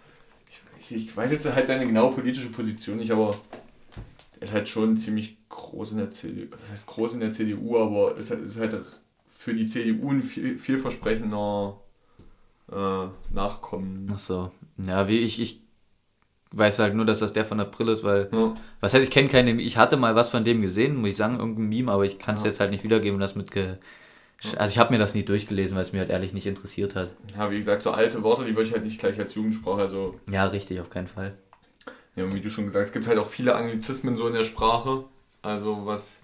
[0.81, 3.37] ich, ich weiß jetzt halt seine genaue politische Position nicht, aber
[4.41, 6.57] er ist halt schon ziemlich groß in der CDU.
[6.61, 8.77] Das heißt groß in der CDU, aber ist halt, ist halt
[9.31, 11.77] für die CDU ein viel, vielversprechender
[12.73, 14.11] äh, Nachkommen.
[14.15, 14.51] Ach so.
[14.79, 15.61] Ja, wie ich, ich
[16.53, 18.55] weiß halt nur, dass das der von Brille ist, weil, Ja.
[18.81, 21.39] was heißt, ich kenne keine, ich hatte mal was von dem gesehen, muss ich sagen,
[21.39, 22.49] irgendein Meme, aber ich kann es Ja.
[22.49, 23.77] jetzt halt nicht wiedergeben, das mit ge
[24.57, 27.11] also ich habe mir das nie durchgelesen, weil es mir halt ehrlich nicht interessiert hat.
[27.37, 30.19] ja, wie gesagt, so alte Worte, die würde ich halt nicht gleich als Jugendsprache, also
[30.29, 31.35] Ja, richtig, auf keinen Fall.
[32.17, 34.35] Ja, und wie du schon gesagt hast, es gibt halt auch viele Anglizismen so in
[34.35, 35.05] der Sprache.
[35.43, 36.22] Also was,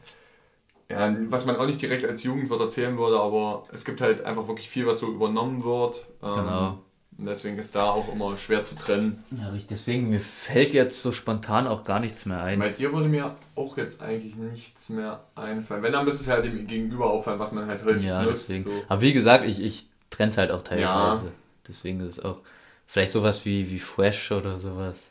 [0.91, 4.49] ja, was man auch nicht direkt als Jugendwort erzählen würde, aber es gibt halt einfach
[4.49, 6.05] wirklich viel, was so übernommen wird.
[6.22, 6.78] Ähm, Genau.
[7.18, 9.24] Und deswegen ist da auch immer schwer zu trennen.
[9.32, 12.61] Ja, richtig, deswegen, mir fällt jetzt so spontan auch gar nichts mehr ein.
[12.61, 15.82] Bei dir würde mir auch jetzt eigentlich nichts mehr einfallen.
[15.82, 18.49] Wenn, dann müsste es ja dem Gegenüber auffallen, was man halt häufig Ja, nutzt.
[18.49, 18.64] deswegen.
[18.64, 18.70] So.
[18.89, 20.84] Aber wie gesagt, ich, ich trenne es halt auch teilweise.
[20.84, 21.22] Ja.
[21.66, 22.39] Deswegen ist es auch
[22.86, 25.08] vielleicht sowas wie, wie fresh oder sowas.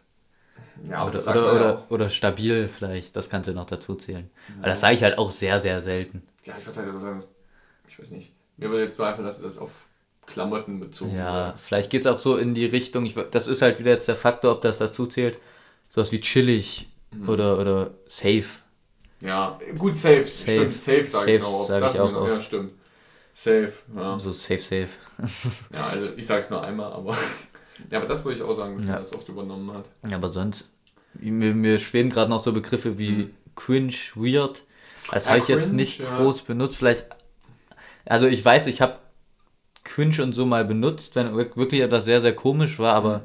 [0.89, 1.91] Ja, oder, oder, ja oder, auch.
[1.91, 4.29] oder stabil vielleicht, das kannst du noch dazu zählen.
[4.59, 6.21] Aber das sage ich halt auch sehr, sehr selten.
[6.45, 7.29] Ja, ich würde halt auch sagen, dass-
[7.89, 8.31] ich weiß nicht.
[8.57, 9.85] Mir würde jetzt einfach, dass das auf
[10.25, 11.59] Klamotten bezogen Ja, wird.
[11.59, 14.15] vielleicht geht es auch so in die Richtung, ich, das ist halt wieder jetzt der
[14.15, 15.39] Faktor, ob das dazu zählt.
[15.89, 17.29] Sowas wie chillig Mhm.
[17.29, 18.45] oder, oder safe.
[19.21, 20.25] Ja, gut, safe.
[20.25, 20.69] Safe.
[20.69, 21.67] Stimmt, safe sage ich noch oft.
[21.69, 22.29] sag Das ich auch ist oft.
[22.33, 22.71] Ja, stimmt.
[23.33, 24.19] Safe, ja.
[24.19, 24.89] So safe, safe.
[25.73, 27.17] Ja, also ich sage es nur einmal, aber.
[27.89, 28.93] Ja, aber das würde ich auch sagen, dass Ja.
[28.93, 29.85] man das oft übernommen hat.
[30.09, 30.67] Ja, aber sonst,
[31.13, 33.29] mir, mir schweben gerade noch so Begriffe wie Mhm.
[33.55, 34.63] cringe, weird.
[35.11, 36.17] Das Ja, habe ich jetzt nicht ja.
[36.17, 36.75] groß benutzt.
[36.77, 37.05] Vielleicht,
[38.05, 38.99] also ich weiß, ich habe
[39.83, 43.23] cringe und so mal benutzt, wenn wir- wirklich etwas sehr, sehr komisch war, aber Mhm.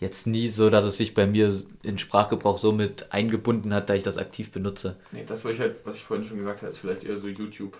[0.00, 3.94] jetzt nie so, dass es sich bei mir in Sprachgebrauch so mit eingebunden hat, da
[3.94, 4.96] ich das aktiv benutze.
[5.10, 7.28] Nee, das, was ich halt, was ich vorhin schon gesagt habe, ist vielleicht eher so
[7.28, 7.76] YouTube.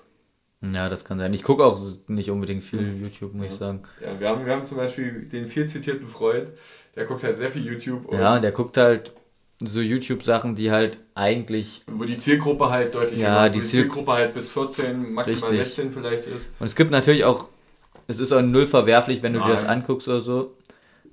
[0.63, 1.33] Ja, das kann sein.
[1.35, 3.03] Ich gucke auch nicht unbedingt viel Mhm.
[3.05, 3.59] YouTube, muss ich Ja.
[3.59, 3.83] sagen.
[4.01, 6.49] Ja, wir haben, wir haben zum Beispiel den viel zitierten Freund,
[6.95, 8.07] der guckt halt sehr viel YouTube.
[8.07, 9.13] Und Ja, der guckt halt
[9.61, 13.69] so YouTube-Sachen, die halt eigentlich Wo die Zielgruppe halt deutlich Ja, ist, die wo die
[13.69, 15.67] Ziel- Zielgruppe halt bis 14, maximal Richtig.
[15.67, 16.53] 16 vielleicht ist.
[16.59, 17.49] Und es gibt natürlich auch,
[18.07, 19.83] es ist auch null verwerflich, wenn du dir das Nein.
[19.83, 20.55] anguckst oder so.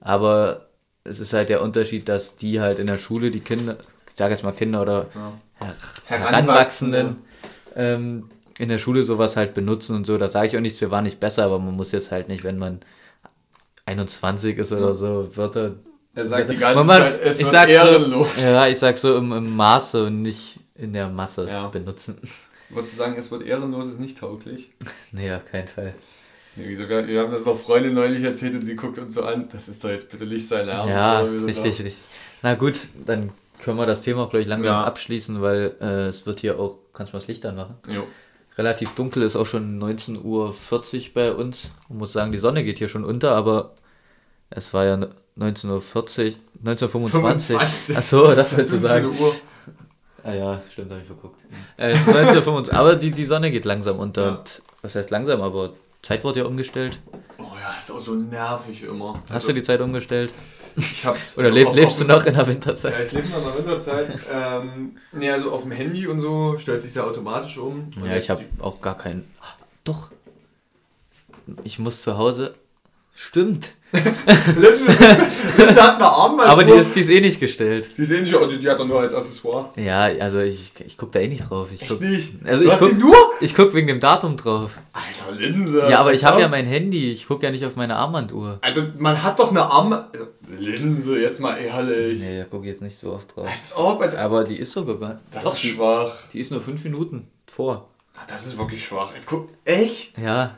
[0.01, 0.67] Aber
[1.03, 3.77] es ist halt der Unterschied, dass die halt in der Schule, die Kinder,
[4.09, 5.33] ich sage jetzt mal Kinder oder Ja.
[5.59, 5.75] Her
[6.05, 6.97] Heranwachsende.
[6.97, 7.15] Heranwachsenden,
[7.75, 8.29] ähm,
[8.59, 10.17] in der Schule sowas halt benutzen und so.
[10.17, 12.43] Da sage ich auch nichts, wir waren nicht besser, aber man muss jetzt halt nicht,
[12.43, 12.81] wenn man
[13.85, 15.75] 21 ist oder so, Wörter.
[16.15, 18.35] Er sagt die ganze Man- Zeit, es ich wird ehrenlos.
[18.35, 21.67] So, ja, ich sag so im, im Maße und nicht in der Masse Ja.
[21.67, 22.17] benutzen.
[22.69, 24.71] Wolltest du sagen, es wird ehrenlos, ist nicht tauglich?
[25.11, 25.93] Nee, auf keinen Fall.
[26.55, 29.49] Nee, sogar, wir haben das noch Freundin neulich erzählt und sie guckt uns so an,
[29.51, 30.89] das ist doch jetzt bitte nicht sein Ernst.
[30.89, 31.97] Ja, richtig, richtig.
[32.43, 32.75] Na gut,
[33.07, 34.83] dann können wir das Thema, glaube ich, langsam Ja.
[34.83, 37.75] abschließen, weil äh, es wird hier auch, kannst du mal das Licht anmachen?
[37.87, 38.03] Jo.
[38.57, 40.53] Relativ dunkel, ist auch schon 19.40 Uhr
[41.13, 41.71] bei uns.
[41.89, 43.71] Ich muss sagen, die Sonne geht hier schon unter, aber
[44.49, 45.05] es war ja 19.40
[45.37, 45.79] Uhr,
[46.65, 47.57] 1925.
[47.57, 47.97] 25.
[47.97, 49.07] Achso, das wolltest du sagen.
[49.07, 49.33] Uhr?
[50.23, 51.41] Ah ja, stimmt, habe ich verguckt.
[51.77, 54.25] Äh, 1925, aber die, die Sonne geht langsam unter.
[54.25, 54.35] Ja.
[54.35, 56.99] Und, was heißt langsam, aber Zeit wurde ja umgestellt.
[57.39, 59.13] Oh ja, ist auch so nervig immer.
[59.13, 60.31] Also, Hast du die Zeit umgestellt?
[60.75, 62.93] Ich hab, Oder leb, lebst du noch in der Winterzeit?
[62.93, 64.07] Ja, ich lebe noch in der Winterzeit.
[64.33, 67.91] ähm, nee, also auf dem Handy und so stellt sich ja automatisch um.
[68.05, 69.27] Ja, ich habe auch gar keinen.
[69.41, 69.53] Ah,
[69.83, 70.09] Doch.
[71.63, 72.53] Ich muss zu Hause.
[73.15, 73.73] Stimmt.
[73.93, 74.99] Linse,
[75.79, 76.49] hat eine Armband.
[76.49, 77.89] Aber die ist, die ist eh nicht gestellt.
[77.95, 79.69] Die sehen nicht, oh, die, die hat er nur als Accessoire.
[79.75, 81.67] Ja, also ich, ich guck da eh nicht drauf.
[81.71, 82.33] Ich Echt guck, nicht?
[82.43, 83.15] Also du ich hast guck- die nur?
[83.39, 84.71] ich guck wegen dem Datum drauf.
[84.93, 85.85] Alter, Linse.
[85.91, 87.11] Ja, aber ich habe ja mein Handy.
[87.11, 88.57] Ich guck ja nicht auf meine Armbanduhr.
[88.61, 90.05] Also, man hat doch eine Armband.
[90.13, 92.19] Also, Linse, jetzt mal ehrlich.
[92.19, 93.47] Nee, da guck ich jetzt nicht so oft drauf.
[93.47, 94.95] Als ob, als Aber die ist sogar.
[94.97, 96.11] gar- Das Doch, ist schwach.
[96.31, 97.89] die ist nur fünf Minuten vor.
[98.15, 99.13] Ah, Das ist wirklich schwach.
[99.13, 100.17] Jetzt guck, echt?
[100.19, 100.55] Ja.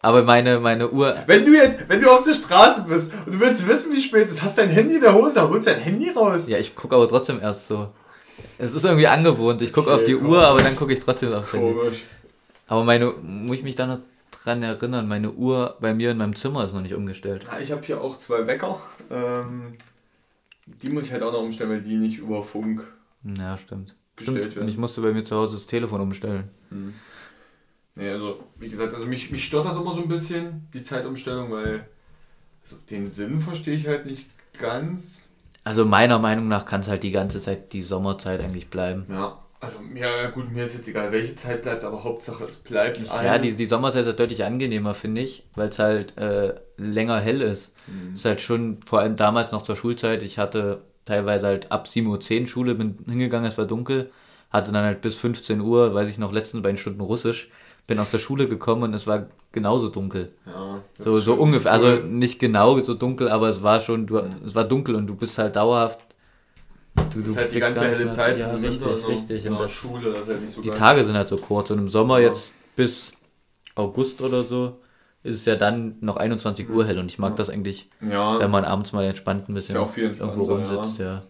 [0.00, 1.16] Aber meine, meine Uhr.
[1.26, 4.26] Wenn du jetzt, wenn du auf der Straße bist und du willst wissen, wie spät
[4.26, 6.46] es ist, hast dein Handy in der Hose, dann holst dein Handy raus.
[6.48, 7.88] Ja, ich guck aber trotzdem erst so.
[8.58, 9.60] Es ist irgendwie angewohnt.
[9.62, 10.28] Ich guck Okay, auf die komisch.
[10.30, 11.72] Uhr, aber dann gucke ich trotzdem aufs Handy.
[11.74, 12.02] Komisch.
[12.68, 13.98] Aber meine, muss ich mich da noch
[14.46, 17.44] dran erinnern, meine Uhr bei mir in meinem Zimmer ist noch nicht umgestellt.
[17.50, 18.80] Ja, ich habe hier auch zwei Wecker.
[19.10, 19.76] Ähm,
[20.66, 22.86] die muss ich halt auch noch umstellen, weil die nicht über Funk.
[23.24, 23.96] Ja, stimmt.
[24.14, 24.46] gestellt Stimmt.
[24.50, 24.68] Und werden.
[24.68, 26.50] ich musste bei mir zu Hause das Telefon umstellen.
[27.96, 31.50] Nee, also wie gesagt, also mich, mich stört das immer so ein bisschen, die Zeitumstellung,
[31.50, 31.88] weil
[32.62, 34.26] also den Sinn verstehe ich halt nicht
[34.58, 35.28] ganz.
[35.64, 39.06] Also meiner Meinung nach kann es halt die ganze Zeit die Sommerzeit eigentlich bleiben.
[39.08, 42.98] Ja, also mir, gut, mir ist jetzt egal, welche Zeit bleibt, aber Hauptsache es bleibt
[43.22, 43.42] Ja, ein.
[43.42, 47.40] die, die Sommerzeit ist halt deutlich angenehmer, finde ich, weil es halt äh, länger hell
[47.42, 47.72] ist.
[47.86, 48.14] Mhm.
[48.14, 52.42] Ist halt schon, vor allem damals noch zur Schulzeit, ich hatte teilweise halt ab 7.10
[52.42, 54.10] Uhr Schule, bin hingegangen, es war dunkel,
[54.50, 57.48] hatte dann halt bis 15 Uhr, weiß ich noch, letztens bei den Stunden Russisch,
[57.86, 60.32] bin aus der Schule gekommen und es war genauso dunkel.
[60.46, 64.46] ja, So, so ungefähr, also nicht genau so dunkel, aber es war schon, du, Mhm.
[64.46, 66.00] es war dunkel und du bist halt dauerhaft.
[67.12, 69.44] Du, das ist halt die ganze helle Zeit Ja, richtig, Winter, so richtig.
[69.44, 70.78] in Und der das, Schule, das ist halt nicht so die geil.
[70.78, 72.28] Tage sind halt so kurz und im Sommer Ja.
[72.28, 73.12] jetzt bis
[73.74, 74.78] August oder so
[75.22, 77.36] ist es ja dann noch 21 Uhr hell und ich mag Ja.
[77.36, 81.24] das eigentlich, Ja, wenn man abends mal entspannt ein bisschen irgendwo rumsitzt, ja.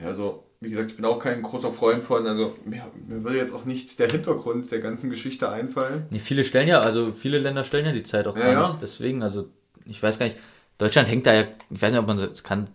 [0.00, 3.34] Ja, also, wie gesagt, ich bin auch kein großer Freund von, also mir, mir will
[3.34, 6.06] jetzt auch nicht der Hintergrund der ganzen Geschichte einfallen.
[6.10, 8.82] Nee, viele stellen ja, also viele Länder stellen ja die Zeit auch gar nicht.
[8.82, 9.48] Deswegen, also
[9.86, 10.36] ich weiß gar nicht,
[10.78, 12.68] Deutschland hängt da ja, ich weiß nicht, ob man so- kann,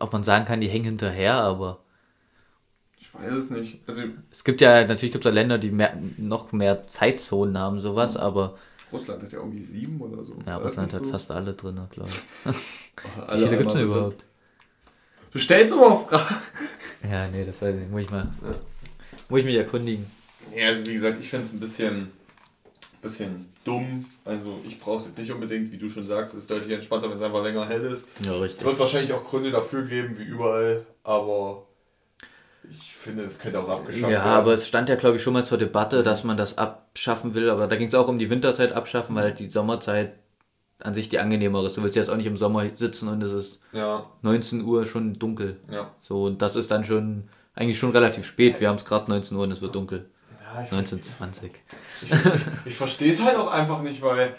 [0.00, 1.80] ob man sagen kann, die hängen hinterher, aber
[3.00, 3.80] Ich weiß es nicht.
[3.86, 7.80] Also es gibt ja, natürlich gibt es ja Länder, die mehr, noch mehr Zeitzonen haben,
[7.80, 8.58] sowas, aber
[8.92, 10.36] Russland hat ja irgendwie sieben oder so.
[10.46, 11.10] ja, Russland hat so?
[11.10, 12.54] fast alle drin, glaube ich.
[13.32, 14.24] Wie viele gibt es denn überhaupt?
[15.32, 16.36] Du stellst aber Fragen.
[17.10, 17.90] Ja, nee, das weiß ich nicht.
[17.90, 18.32] Muss ich mal.
[19.28, 20.06] Muss ich mich erkundigen.
[20.56, 22.12] Ja, also wie gesagt, ich finde es ein bisschen,
[23.04, 24.04] bisschen dumm.
[24.24, 27.08] Also ich brauche es jetzt nicht unbedingt, wie du schon sagst, es ist deutlich entspannter,
[27.08, 28.06] wenn es einfach länger hell ist.
[28.24, 28.64] Ja, Es richtig.
[28.64, 31.62] wird wahrscheinlich auch Gründe dafür geben, wie überall, aber
[32.70, 34.28] ich finde, es könnte auch abgeschafft Ja, werden.
[34.32, 37.50] aber es stand ja, glaube ich, schon mal zur Debatte, dass man das abschaffen will.
[37.50, 40.14] Aber da ging es auch um die Winterzeit abschaffen, weil halt die Sommerzeit
[40.80, 41.76] an sich die angenehmere ist.
[41.76, 45.18] Du willst jetzt auch nicht im Sommer sitzen und es ist Ja, 19 Uhr schon
[45.18, 45.58] dunkel.
[45.70, 45.90] ja.
[46.00, 47.24] So, und das ist dann schon
[47.54, 48.60] eigentlich schon relativ spät.
[48.60, 50.06] Wir haben es gerade 19 Uhr und es wird dunkel.
[50.42, 51.52] ja ich 1920.
[52.04, 54.34] Ich, ich verstehe es halt auch einfach nicht, weil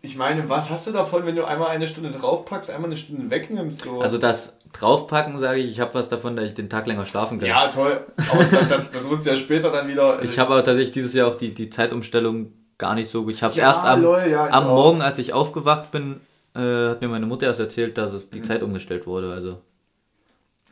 [0.00, 3.30] ich meine, was hast du davon, wenn du einmal eine Stunde draufpackst, einmal eine Stunde
[3.30, 3.82] wegnimmst?
[3.82, 4.00] So?
[4.00, 7.38] Also das draufpacken, sage ich, ich habe was davon, dass ich den Tag länger schlafen
[7.38, 7.48] kann.
[7.48, 8.04] ja, toll.
[8.30, 10.22] Aber das, das, musst du ja später dann wieder.
[10.22, 13.28] Ich habe aber tatsächlich dieses Jahr auch die, die Zeitumstellung gar nicht so.
[13.28, 14.66] Ich habe es ja, erst am, lol, ja, am.
[14.66, 16.20] Morgen, als ich aufgewacht bin,
[16.56, 18.44] äh, hat mir meine Mutter erst erzählt, dass es die Mhm.
[18.44, 19.32] Zeit umgestellt wurde.
[19.32, 19.58] Also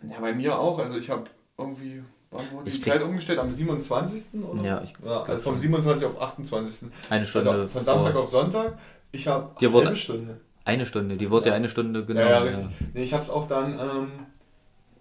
[0.09, 0.79] Ja, bei mir auch.
[0.79, 1.25] Also ich habe
[1.57, 2.03] irgendwie.
[2.33, 3.39] Wann wurde die Ich Zeit umgestellt?
[3.41, 4.23] Am 27.
[4.45, 4.65] oder?
[4.65, 6.07] Ja, ich ja also vom 27.
[6.07, 6.89] auf 28.
[7.11, 7.51] eine Stunde.
[7.51, 8.79] Also von Samstag vor- auf Sonntag.
[9.11, 10.41] Ich habe eine wurde- Stunde.
[10.65, 11.17] Eine Stunde.
[11.17, 11.57] Die wurde ja, Ja.
[11.57, 12.27] eine Stunde genommen.
[12.29, 12.59] Ja, ja, ja.
[12.59, 12.67] richtig.
[12.95, 14.11] Nee, ich habe es auch dann ähm,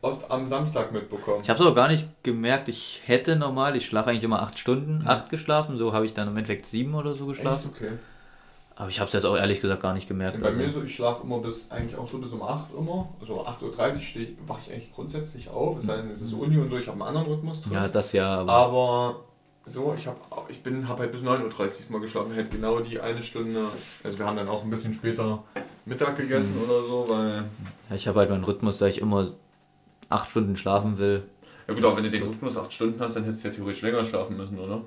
[0.01, 1.41] aus, am Samstag mitbekommen.
[1.43, 2.67] Ich habe es aber gar nicht gemerkt.
[2.69, 5.07] Ich hätte normal, ich schlafe eigentlich immer acht Stunden, Mhm.
[5.07, 5.77] acht geschlafen.
[5.77, 7.37] So habe ich dann im Endeffekt sieben oder so Echt?
[7.41, 7.69] geschlafen.
[7.75, 7.91] Okay.
[8.79, 10.39] Aber ich habe es jetzt auch ehrlich gesagt gar nicht gemerkt.
[10.39, 13.09] Bei Also, mir so, ich schlafe immer bis, eigentlich auch so bis um 8 immer.
[13.19, 15.77] Also 8.30 Uhr wache ich eigentlich grundsätzlich auf.
[15.79, 17.73] Es sei denn, es ist Uni und so, ich habe einen anderen Rhythmus drin.
[17.73, 18.39] ja, das ja.
[18.39, 19.19] Aber Aber
[19.65, 20.17] so, ich habe
[20.47, 23.65] ich bin habe halt bis 9.30 Uhr mal geschlafen, halt genau die eine Stunde.
[24.01, 25.43] Also wir haben dann auch ein bisschen später
[25.85, 26.63] Mittag gegessen Mhm.
[26.69, 27.43] oder so, weil.
[27.89, 29.27] ja, ich habe halt meinen Rhythmus, da ich immer
[30.07, 31.23] acht Stunden schlafen will.
[31.67, 33.81] Ja gut, aber wenn du den Rhythmus 8 Stunden hast, dann hättest du ja theoretisch
[33.81, 34.81] länger schlafen müssen, oder?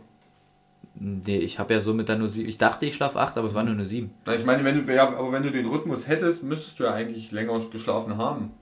[0.95, 2.49] Nee, ich habe ja somit dann nur sieben.
[2.49, 4.11] Ich dachte, ich schlafe acht, aber es waren nur eine sieben.
[4.27, 6.93] Na, ich meine, wenn du, ja, aber wenn du den Rhythmus hättest, müsstest du ja
[6.93, 8.53] eigentlich länger geschlafen haben.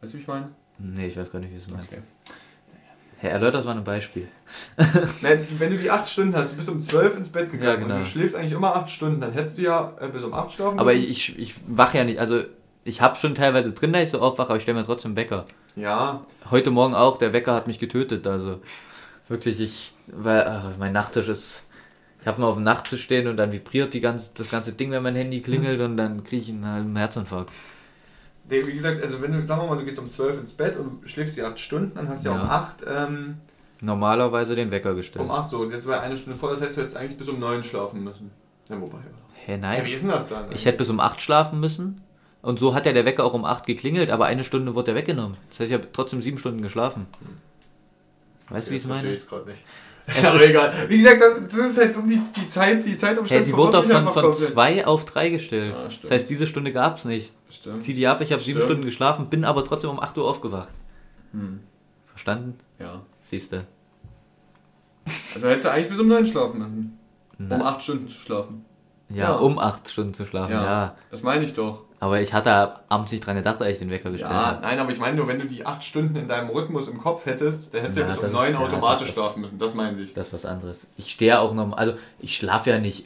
[0.00, 0.48] Weißt du, wie ich meine?
[0.78, 1.92] Nee, ich weiß gar nicht, wie es meinst.
[1.92, 2.02] Okay.
[3.20, 4.28] Herr, erläutert mal ein Beispiel.
[5.22, 7.74] Nein, wenn du die 8 Stunden hast, du bist um 12 ins Bett gegangen Ja,
[7.76, 7.94] genau.
[7.96, 10.52] und du schläfst eigentlich immer 8 Stunden, dann hättest du ja äh, bis um 8
[10.52, 12.42] schlafen Aber ich, ich, ich wache ja nicht, also
[12.84, 15.46] ich habe schon teilweise drin, dass ich so aufwache, aber ich stelle mir trotzdem Wecker.
[15.74, 18.60] Ja, Heute Morgen auch, der Wecker hat mich getötet, also
[19.28, 21.64] wirklich, ich, weil äh, mein Nachttisch ist,
[22.20, 24.90] ich habe mal auf dem Nachttisch stehen und dann vibriert die ganze, das ganze Ding,
[24.90, 27.50] wenn mein Handy klingelt und dann kriege ich einen halben Herzinfarkt.
[28.50, 30.76] Nee, wie gesagt, also wenn du, sagen wir mal, du gehst um 12 ins Bett
[30.76, 32.42] und schläfst die 8 Stunden, dann hast du ja, Ja.
[32.42, 33.34] um 8, ähm,
[33.80, 35.24] Normalerweise den Wecker gestellt.
[35.24, 37.28] um 8 so, und jetzt war eine Stunde vor, das heißt, du hättest eigentlich bis
[37.28, 38.30] um 9 schlafen müssen.
[38.68, 39.04] Ja, wobei, ja.
[39.44, 39.84] Hä, Ja, nein.
[39.84, 40.50] wie ist denn das dann?
[40.50, 42.00] Ich hätte bis um 8 schlafen müssen.
[42.40, 44.94] Und so hat ja der Wecker auch um 8 geklingelt, aber eine Stunde wurde der
[44.94, 45.36] weggenommen.
[45.50, 47.06] Das heißt, ich habe trotzdem sieben Stunden geschlafen.
[48.48, 49.12] Weißt du, wie ich es meine?
[49.12, 49.62] Ich gerade nicht.
[50.08, 50.72] Ist aber egal.
[50.88, 53.72] Wie gesagt, das, das ist halt um die, die Zeit, die Hä, Zeitumstellung die wurde
[53.72, 54.32] doch von, von.
[54.32, 55.74] 2 auf 3 gestellt.
[55.74, 56.04] Ja, stimmt.
[56.04, 57.34] das heißt, diese Stunde gab es nicht.
[57.50, 57.82] Stimmt.
[57.82, 58.60] Zieh die ab, ich habe sieben.
[58.60, 60.72] Stunden geschlafen, bin aber trotzdem um 8 Uhr aufgewacht.
[61.32, 61.60] Hm.
[62.06, 62.58] Verstanden?
[62.78, 63.02] Ja.
[63.20, 63.66] Siehst du.
[65.34, 66.98] Also hättest du eigentlich bis um 9 schlafen müssen.
[67.38, 68.64] Um 8 Stunden zu schlafen.
[69.10, 69.34] Ja, ja.
[69.36, 70.64] um 8 Stunden zu schlafen, Ja.
[70.64, 70.94] ja.
[71.10, 71.82] Das meine ich doch.
[72.00, 74.62] Aber ich hatte abends nicht dran gedacht, als ich den Wecker gestellt Ja, habe.
[74.62, 77.26] nein, aber ich meine nur, wenn du die 8 Stunden in deinem Rhythmus im Kopf
[77.26, 79.58] hättest, dann hättest du ja, bis um das 9 ist- ja, automatisch schlafen müssen.
[79.58, 80.14] Das meine ich.
[80.14, 80.86] Das ist was anderes.
[80.96, 83.04] Ich stehe auch noch, also ich schlafe ja nicht,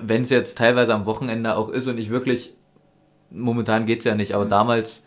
[0.00, 2.52] wenn es jetzt teilweise am Wochenende auch ist und ich wirklich,
[3.30, 4.50] momentan geht es ja nicht, aber Mhm.
[4.50, 5.02] damals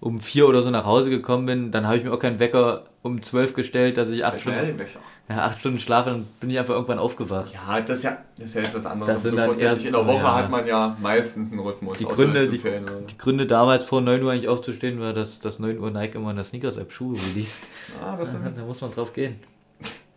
[0.00, 2.84] um vier oder so nach Hause gekommen bin, dann habe ich mir auch keinen Wecker
[3.02, 4.80] um 12 gestellt, dass ich acht Stunden,
[5.28, 7.52] ja, acht Stunden schlafe und bin ich einfach irgendwann aufgewacht.
[7.52, 9.14] Ja, das ist ja, das ist ja jetzt was anderes.
[9.14, 10.34] Das sind so dann grundsätzlich eher- in der Woche ja.
[10.36, 11.98] hat man ja meistens einen Rhythmus.
[11.98, 15.58] Die Gründe, die- Ferien Die Gründe damals vor 9 Uhr eigentlich aufzustehen war, dass das
[15.58, 17.64] 9 Uhr Nike immer in der Sneakers-App Schuhe released.
[18.00, 19.36] Ah, das sind, Da muss man drauf gehen.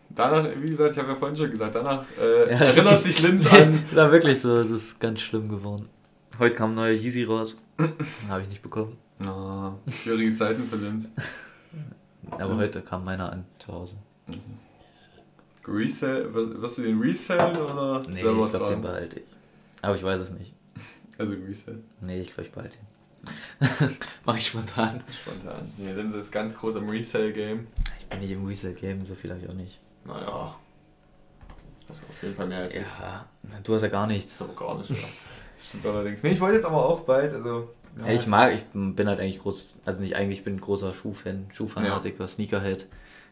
[0.09, 3.47] danach, wie gesagt, ich habe ja vorhin schon gesagt, danach äh, Ja, erinnert sich Linz
[3.51, 3.83] an.
[3.93, 5.89] war wirklich so, es ist ganz schlimm geworden.
[6.37, 7.55] Heute kam ein neuer Yeezy raus.
[8.29, 8.97] Habe ich nicht bekommen.
[9.25, 11.09] Ah, schwierige Zeiten für Linz.
[12.31, 13.95] Aber heute kam meiner an zu Hause.
[15.67, 19.25] Resell, wirst, wirst du den resellen oder Nee, selber ich glaube, den behalte ich.
[19.81, 20.53] Aber ich weiß es nicht.
[21.17, 23.97] Also resell, Nee, ich glaube, ich behalte ihn.
[24.25, 25.01] Mach ich spontan.
[25.23, 25.71] spontan.
[25.77, 27.67] Nee, Linz ist ganz groß am Resell-Game.
[27.99, 29.79] Ich bin nicht im Resale-Game, so viel habe ich auch nicht.
[30.03, 30.55] Naja.
[31.87, 32.81] Das ist auf jeden Fall mehr als ich.
[32.81, 33.25] Ja,
[33.63, 34.39] du hast ja gar nichts.
[34.41, 34.95] Aber gar nicht, ja.
[35.55, 36.21] Das stimmt allerdings.
[36.21, 37.74] Nee, ich wollte jetzt aber auch bald, also.
[37.99, 40.93] Ja, ich mag, ich bin halt eigentlich groß, also nicht eigentlich, ich bin ein großer
[40.93, 42.87] Schuhfan, Schuhfanatiker, Sneakerhead.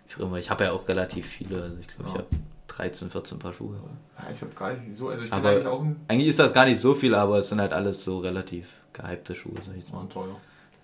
[0.07, 2.19] Ich, immer- ich habe ja auch relativ viele, also ich glaube, ich Ja.
[2.19, 2.29] habe
[2.67, 3.75] 13, 14 Paar Schuhe.
[4.17, 5.95] Ja, ich habe gar nicht so, also ich Aber- bin eigentlich auch ein.
[6.07, 9.35] Eigentlich ist das gar nicht so viel, aber es sind halt alles so relativ gehypte
[9.35, 10.03] Schuhe, sag ich jetzt mal.
[10.03, 10.35] Mal teuer.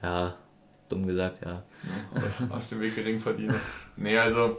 [0.03, 0.36] Ja,
[0.89, 1.63] dumm gesagt, ja.
[2.49, 3.55] Ja, aus dem Weg Geringverdiener.
[3.95, 4.57] Nee, also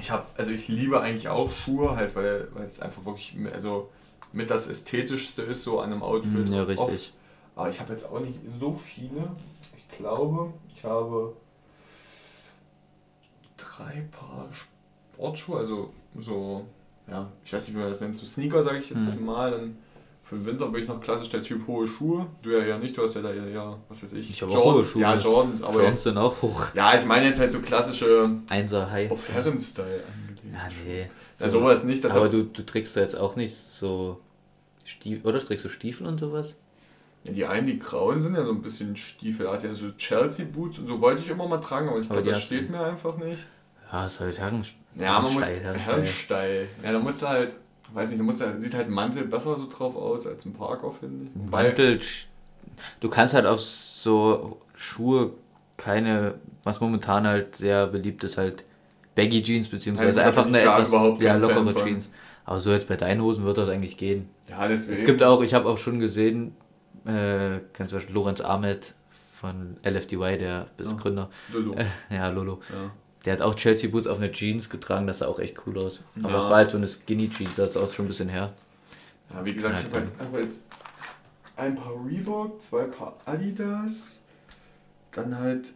[0.00, 3.90] ich habe, also ich liebe eigentlich auch Schuhe, halt, weil, weil es einfach wirklich, also
[4.32, 6.48] mit das ästhetischste ist so an einem Outfit.
[6.48, 7.12] Ja, Oft.
[7.60, 9.30] Aber ich habe jetzt auch nicht so viele.
[9.76, 11.36] Ich glaube, ich habe
[13.58, 16.64] drei Paar Sportschuhe, also so,
[17.06, 19.26] ja, ich weiß nicht, wie man das nennt, so Sneaker sage ich jetzt Hm.
[19.26, 19.50] mal.
[19.50, 19.76] Dann
[20.24, 22.26] für den Winter bin ich noch klassisch der Typ hohe Schuhe.
[22.40, 24.30] Du ja, ja nicht, du hast ja da ja, was weiß ich.
[24.30, 25.02] Ich habe hohe Schuhe.
[25.02, 26.68] Ja, Jordans, aber Jordans sind auch hoch.
[26.74, 29.10] ja, ich meine jetzt halt so klassische Einser High.
[29.10, 30.54] auf Herren-Style angelegt.
[30.54, 31.10] Ja, nee.
[31.38, 34.18] Ja, sowas nicht, aber du, du trägst da jetzt auch nicht so
[34.86, 36.56] Stiefel, oder trägst du Stiefel und sowas?
[37.24, 40.78] Ja, die einen, die grauen sind ja so ein bisschen Stiefel, hat ja so Chelsea-Boots
[40.78, 43.44] und so wollte ich immer mal tragen, aber ich glaube, das steht mir einfach nicht.
[43.92, 44.64] Ja, ist halt Herren.
[44.96, 45.44] Ja, man muss.
[45.44, 46.66] Herrenstyle.
[46.82, 47.54] Ja, da musst du halt,
[47.92, 50.90] weiß nicht, da musst du, sieht halt Mantel besser so drauf aus als ein Parker,
[50.92, 51.50] finde ich.
[51.50, 52.00] Mantel,
[53.00, 55.32] du kannst halt auf so Schuhe
[55.76, 58.64] keine, was momentan halt sehr beliebt ist, halt
[59.14, 60.90] Baggy Jeans, beziehungsweise Ja, einfach eine etwas
[61.20, 61.84] ja, lockere.
[61.84, 62.10] Jeans.
[62.44, 64.28] Aber so jetzt bei deinen Hosen wird das eigentlich gehen.
[64.48, 64.98] Ja, deswegen.
[64.98, 66.54] Es gibt auch, ich habe auch schon gesehen,
[67.06, 68.94] äh, kennst du Beispiel Lorenz Ahmed
[69.34, 70.98] von LFDY, der ist.
[70.98, 71.74] Gründer, Lulu.
[71.74, 72.60] äh, ja, Lolo.
[72.70, 72.90] Ja.
[73.24, 76.02] Der hat auch Chelsea Boots auf eine Jeans getragen, das sah auch echt cool aus.
[76.22, 76.38] Aber Ja.
[76.38, 78.52] es war halt so eine Skinny Jeans, das ist auch schon ein bisschen her.
[79.32, 80.50] ja, wie gesagt, ich habe halt, hab halt
[81.56, 84.20] ein paar Reebok, zwei Paar Adidas,
[85.12, 85.72] dann halt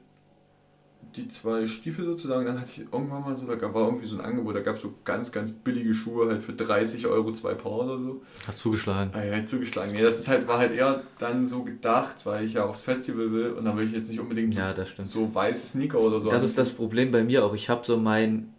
[1.16, 4.16] die zwei Stiefel sozusagen, dann hatte ich irgendwann mal so, da gab- war irgendwie so
[4.16, 7.54] ein Angebot, da gab es so ganz, ganz billige Schuhe halt für 30 Euro zwei
[7.54, 8.22] Paar oder so.
[8.46, 9.10] Hast zugeschlagen.
[9.14, 9.92] Ah, ja, zugeschlagen.
[9.92, 13.32] Nee, das ist halt, war halt eher dann so gedacht, weil ich ja aufs Festival
[13.32, 16.28] will und dann will ich jetzt nicht unbedingt so, Ja, so weiße Sneaker oder so.
[16.30, 17.54] Das ist das Problem bei mir auch.
[17.54, 18.50] Ich habe so mein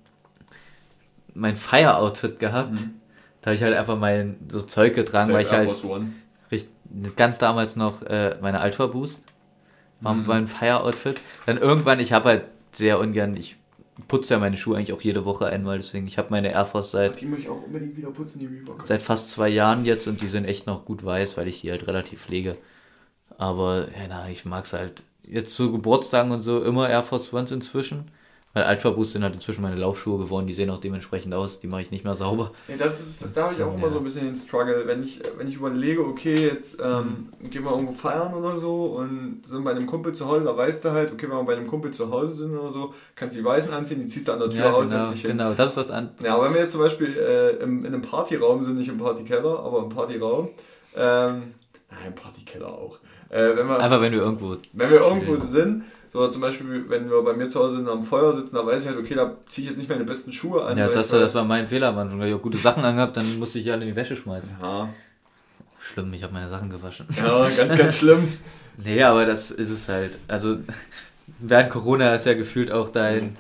[1.34, 2.72] mein Fire-Outfit gehabt.
[2.72, 2.96] Mhm.
[3.42, 6.08] Da habe ich halt einfach mein so Zeug getragen, weil ich halt One.
[7.16, 9.22] ganz damals noch äh, meine Ultra Boost
[10.02, 10.26] war Mhm.
[10.28, 11.22] mein Fire-Outfit.
[11.46, 13.56] Dann irgendwann, ich habe halt sehr ungern, ich
[14.08, 16.92] putze ja meine Schuhe eigentlich auch jede Woche einmal, deswegen ich habe meine Air Force
[16.92, 18.84] seit Die muss ich auch unbedingt wieder putzen, die Reebok.
[18.86, 21.72] seit fast zwei Jahren jetzt und die sind echt noch gut weiß, weil ich die
[21.72, 22.58] halt relativ pflege.
[23.38, 27.34] Aber ja, na, ich mag es halt jetzt zu Geburtstagen und so immer Air Force
[27.34, 28.06] Ones inzwischen.
[28.56, 31.82] Weil Boost sind halt inzwischen meine Laufschuhe geworden, die sehen auch dementsprechend aus, die mache
[31.82, 32.52] ich nicht mehr sauber.
[32.70, 33.90] Nee, das ist, da habe ich auch immer Ja.
[33.90, 37.72] so ein bisschen den Struggle, wenn ich, wenn ich überlege, okay, jetzt ähm, gehen wir
[37.72, 41.12] irgendwo feiern oder so und sind bei einem Kumpel zu Hause, da weißt du halt,
[41.12, 43.74] okay, wenn wir bei einem Kumpel zu Hause sind oder so, kannst du die Weißen
[43.74, 45.32] anziehen, die ziehst du an der Tür Ja, aus, genau, setzt dich hin.
[45.32, 46.12] genau, das ist was an.
[46.24, 48.98] Ja, aber wenn wir jetzt zum Beispiel äh, im, in einem Partyraum sind, nicht im
[48.98, 50.48] Partykeller, aber im Partyraum,
[50.96, 51.56] ähm,
[51.92, 53.00] nein, Partykeller auch.
[53.30, 54.56] Äh, wenn, wir, Einfach wenn du irgendwo.
[54.72, 55.84] wenn wir irgendwo sind,
[56.16, 58.88] so zum Beispiel, wenn wir bei mir zu Hause am Feuer sitzen, da weiß ich
[58.88, 60.78] halt, okay, da ziehe ich jetzt nicht meine besten Schuhe an.
[60.78, 62.20] Ja, das, war- das war mein Fehler am Anfang.
[62.20, 64.52] weil Ich auch gute Sachen angehabt, dann musste ich alle in die Wäsche schmeißen.
[64.62, 64.90] Ja,
[65.80, 67.06] Schlimm, ich habe meine Sachen gewaschen.
[67.16, 68.28] ja, ganz, ganz schlimm.
[68.84, 70.18] Nee, aber das ist es halt.
[70.28, 70.58] Also,
[71.40, 73.38] während Corona ist ja gefühlt auch dein.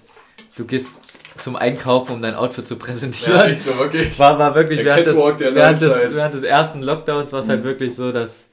[0.58, 3.36] Du gehst zum Einkaufen, um dein Outfit zu präsentieren.
[3.38, 4.18] Ja, echt so, wirklich.
[4.20, 6.14] War, war wirklich Der während des, Catwalk der während, des, Neuzeit.
[6.16, 7.66] während des ersten Lockdowns war es halt Mhm.
[7.66, 8.45] wirklich so, dass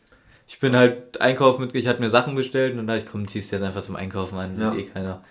[0.53, 3.51] ich bin halt einkaufen mit, ich hatte mir Sachen bestellt und dachte ich, komm, ziehst
[3.51, 4.71] du jetzt einfach zum Einkaufen an, Ja.
[4.71, 5.25] sieht eh keiner.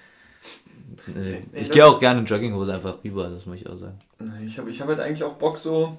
[1.05, 3.97] Nee, Ich gehe auch gerne in Jogginghose einfach rüber, das muss ich auch sagen.
[4.45, 5.97] Ich habe ich hab halt eigentlich auch Bock so,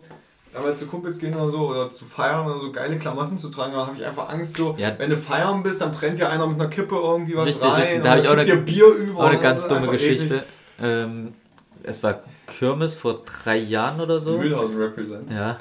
[0.52, 3.48] wenn wir zu Kumpels gehen oder so, oder zu feiern oder so, geile Klamotten zu
[3.48, 4.92] tragen, da habe ich einfach Angst so, Ja.
[4.98, 7.80] wenn du feiern bist, dann brennt ja einer mit einer Kippe irgendwie was Richtig, rein,
[7.80, 8.02] richtig.
[8.02, 9.18] Da und hab ich auch eine- dir Bier über.
[9.20, 10.42] Auch eine ganz dumme Geschichte.
[10.80, 11.34] Ähm,
[11.84, 14.36] es war Kirmes vor drei Jahren oder so.
[14.36, 15.34] Mühlhausen Represents.
[15.34, 15.58] Ja.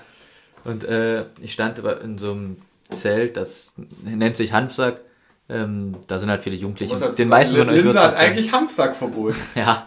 [0.66, 2.58] Und äh, ich stand aber in so einem
[2.92, 3.74] Zelt, das
[4.04, 5.02] nennt sich Hanfsack.
[5.50, 6.96] Ähm, da sind halt viele Jugendliche.
[7.12, 9.36] Den meisten von euch Linse hat eigentlich Hanfsackverbot.
[9.56, 9.86] Ja.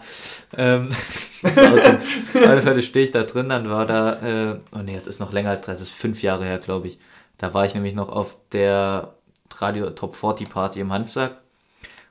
[0.55, 0.89] Ähm,
[1.43, 5.19] auf alle Fälle stehe ich da drin, dann war da, äh, oh nee, es ist
[5.19, 6.99] noch länger als drei, es ist fünf Jahre her, glaube ich.
[7.37, 9.15] Da war ich nämlich noch auf der
[9.57, 11.37] Radio Top 40 Party im Hanfsack.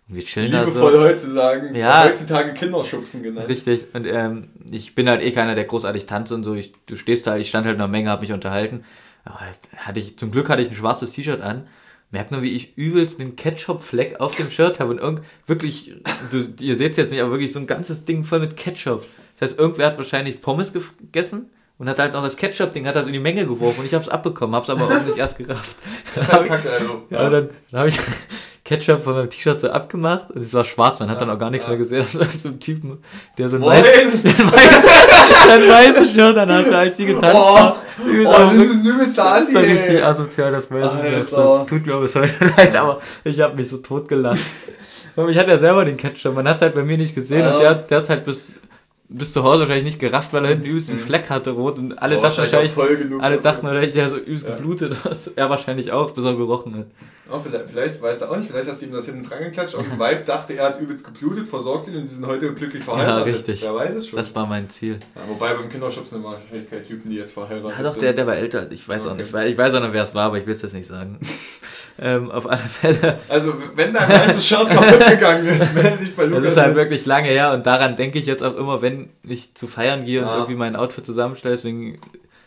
[0.09, 1.01] Und wir chillen da Liebevoll so.
[1.01, 2.05] heutzutage, Ja.
[2.05, 3.49] heutzutage Kinderschubsen genannt.
[3.49, 3.87] Richtig.
[3.95, 6.55] Und ähm, ich bin halt eh keiner, der großartig tanzt und so.
[6.55, 8.85] Ich, du stehst da, ich stand halt in einer Menge, hab mich unterhalten.
[9.25, 9.41] Aber
[9.77, 11.67] hatte ich, zum Glück hatte ich ein schwarzes T-Shirt an.
[12.11, 15.95] Merkt nur, wie ich übelst einen Ketchup-Fleck auf dem Shirt habe und irgend, wirklich,
[16.31, 19.05] du, ihr seht es jetzt nicht, aber wirklich so ein ganzes Ding voll mit Ketchup.
[19.39, 23.07] Das heißt, irgendwer hat wahrscheinlich Pommes gegessen und hat halt noch das Ketchup-Ding, hat das
[23.07, 25.77] in die Menge geworfen und ich habe es abbekommen, hab's aber auch nicht erst gerafft.
[26.15, 27.03] Das ist halt kacke, also.
[27.11, 27.99] Ja, dann, dann habe ich
[28.65, 31.51] Ketchup von meinem T-Shirt so abgemacht und es war schwarz, man hat dann auch gar
[31.51, 32.07] nichts mehr gesehen.
[32.13, 32.99] Das war so ein Typen,
[33.37, 33.73] der so ein Moin!
[33.85, 33.85] weiß,
[34.25, 34.85] ein weißes,
[35.51, 37.73] ein weißes Shirt an hatte, als sie getanzt Oh.
[38.05, 40.91] Übelst oh, aber das ist ein übelster das war richtig asozial, das weiß
[41.25, 41.31] ich.
[41.31, 44.41] Das tut mir bis heute leid, aber ich habe mich so tot gelacht.
[45.15, 47.47] Und ich hatte ja selber den Ketchup, man hat es halt bei mir nicht gesehen
[47.47, 47.59] und Ja.
[47.61, 48.53] der, hat- der hat es halt bis,
[49.09, 51.93] bis zu Hause wahrscheinlich nicht gerafft, weil er hinten übelst einen Fleck hatte, rot und
[51.99, 53.43] alle Oh, dachten wahrscheinlich, voll genug alle davon.
[53.53, 54.57] dachten wahrscheinlich, der so übelst Ja.
[54.57, 55.29] geblutet aus.
[55.29, 56.87] Er wahrscheinlich auch, bis er gerochen hat.
[57.31, 59.75] Oh, vielleicht, vielleicht, weiß er auch nicht, vielleicht hast du ihm das hinten dran geklatscht.
[59.77, 62.83] Auf dem Vibe dachte er hat übelst geblutet, versorgt ihn und die sind heute glücklich
[62.83, 63.27] verheiratet.
[63.27, 63.63] Ja, richtig.
[63.63, 64.19] Wer weiß es schon.
[64.19, 64.99] Das war mein Ziel.
[65.15, 68.03] ja, wobei beim Kinderschubsen waren wahrscheinlich keine Typen, die jetzt verheiratet Ja, doch, sind.
[68.03, 68.71] der, der war älter.
[68.73, 69.23] Ich weiß auch Okay.
[69.23, 69.33] nicht.
[69.33, 71.19] weil- Ich weiß auch noch, wer es war, aber ich will es jetzt nicht sagen.
[71.99, 73.19] ähm, auf alle Fälle.
[73.29, 76.43] Also, wenn dein weißes Shirt kaputt gegangen ist, melde dich bei Lukas.
[76.45, 79.55] Das ist halt wirklich lange her und daran denke ich jetzt auch immer, wenn ich
[79.55, 80.35] zu feiern gehe und Ja.
[80.37, 81.55] irgendwie mein Outfit zusammenstelle.
[81.55, 82.01] Deswegen,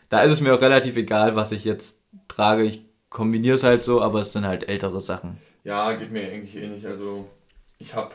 [0.09, 2.63] da ist es mir auch relativ egal, was ich jetzt trage.
[2.63, 5.37] Ich kombiniere es halt so, aber es sind halt ältere Sachen.
[5.63, 6.85] Ja, geht mir eigentlich ähnlich.
[6.85, 7.27] Also,
[7.79, 8.11] ich habe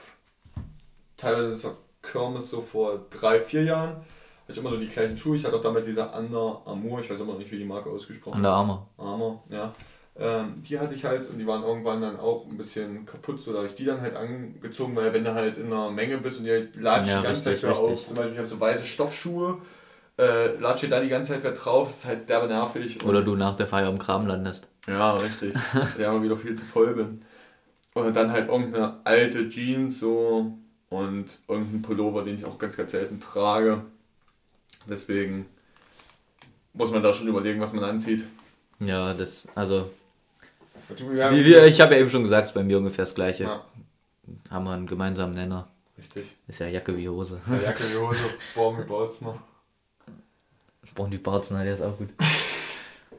[1.16, 5.36] teilweise zur Kirmes so vor drei, vier Jahren, hatte ich immer so die gleichen Schuhe.
[5.36, 7.88] Ich hatte auch damit diese Under Armour, ich weiß immer noch nicht, wie die Marke
[7.90, 8.82] ausgesprochen An der Arme.
[8.98, 9.72] Armor, ja.
[10.18, 13.52] Ähm, die hatte ich halt und die waren irgendwann dann auch ein bisschen kaputt, so
[13.52, 16.40] da habe ich die dann halt angezogen, weil wenn du halt in einer Menge bist
[16.40, 18.60] und die latscht Ja, die ganze richtig, Zeit wieder auf, zum Beispiel ich habe so
[18.60, 19.58] weiße Stoffschuhe,
[20.18, 23.02] äh, latsche da die ganze Zeit wieder drauf, ist halt derbe nervig.
[23.04, 24.68] Oder du nach der Feier im Kram landest.
[24.86, 25.54] Ja, richtig.
[25.98, 27.22] der immer wieder viel zu voll bin.
[27.94, 30.58] Und dann halt irgendeine alte Jeans so
[30.90, 33.82] und irgendein Pullover, den ich auch ganz, ganz selten trage.
[34.88, 35.46] Deswegen
[36.74, 38.24] muss man da schon überlegen, was man anzieht.
[38.80, 39.90] Ja, das, also,
[40.98, 43.44] Wie wir, ich habe ja eben schon gesagt, es ist bei mir ungefähr das Gleiche.
[43.44, 43.64] Ja,
[44.50, 45.68] Haben wir einen gemeinsamen Nenner.
[45.98, 46.34] richtig.
[46.48, 47.40] Ist ja Jacke wie Hose.
[47.50, 48.20] Ja, Jacke wie Hose,
[48.54, 49.36] Baum wie Barzner.
[50.94, 52.10] Bondi Barzner, der ist auch gut.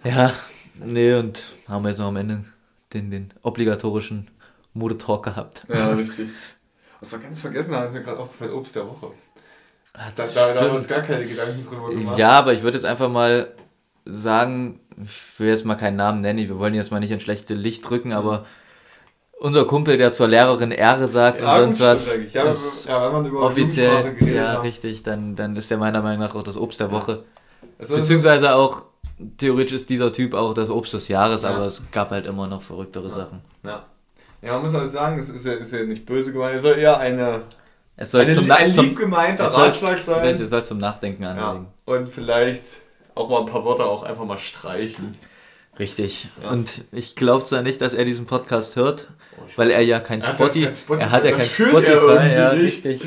[0.03, 0.33] ja,
[0.75, 2.45] nee, und haben wir jetzt noch am Ende
[2.93, 4.29] den, den obligatorischen
[4.73, 5.63] Modetalk gehabt.
[5.73, 6.29] Ja, richtig.
[6.99, 9.11] Was wir ganz vergessen haben, ist mir gerade aufgefallen, Obst der Woche.
[9.93, 12.17] Das Da, da, da haben wir uns gar keine Gedanken drüber gemacht.
[12.17, 13.51] Ja, aber ich würde jetzt einfach mal
[14.05, 17.23] sagen, ich will jetzt mal keinen Namen nennen, wir wollen ihn jetzt mal nicht ins
[17.23, 18.45] schlechte Licht drücken, aber
[19.39, 22.33] unser Kumpel, der zur Lehrerin Ehre sagt Ja, und sonst was.
[22.33, 24.63] Ja, ist ja, wenn man über offiziell, ja, hat.
[24.63, 27.23] richtig, dann, dann ist der meiner Meinung nach auch das Obst der Woche.
[27.79, 28.85] Ist- Beziehungsweise auch,
[29.37, 31.49] theoretisch ist dieser Typ auch das Obst des Jahres, Ja.
[31.49, 33.41] aber es gab halt immer noch verrücktere Sachen.
[33.63, 33.85] Ja.
[34.41, 36.77] ja, man muss halt sagen, es ist ja, ist ja nicht böse gemeint, es soll
[36.77, 37.41] eher eine,
[37.97, 40.41] Es soll eine zum, ein lieb gemeinter Ratschlag sein.
[40.41, 41.31] es soll zum Nachdenken Ja.
[41.31, 41.67] anregen.
[41.85, 42.63] Und vielleicht
[43.15, 45.15] auch mal ein paar Wörter auch einfach mal streichen.
[45.79, 46.29] Richtig.
[46.43, 46.51] Ja.
[46.51, 50.21] Und ich glaube zwar nicht, dass er diesen Podcast hört, Oh, weil er ja kein
[50.21, 53.01] Er hat Spotify, kein Spotify, er hat ja das kein Spotify, er ja, richtig.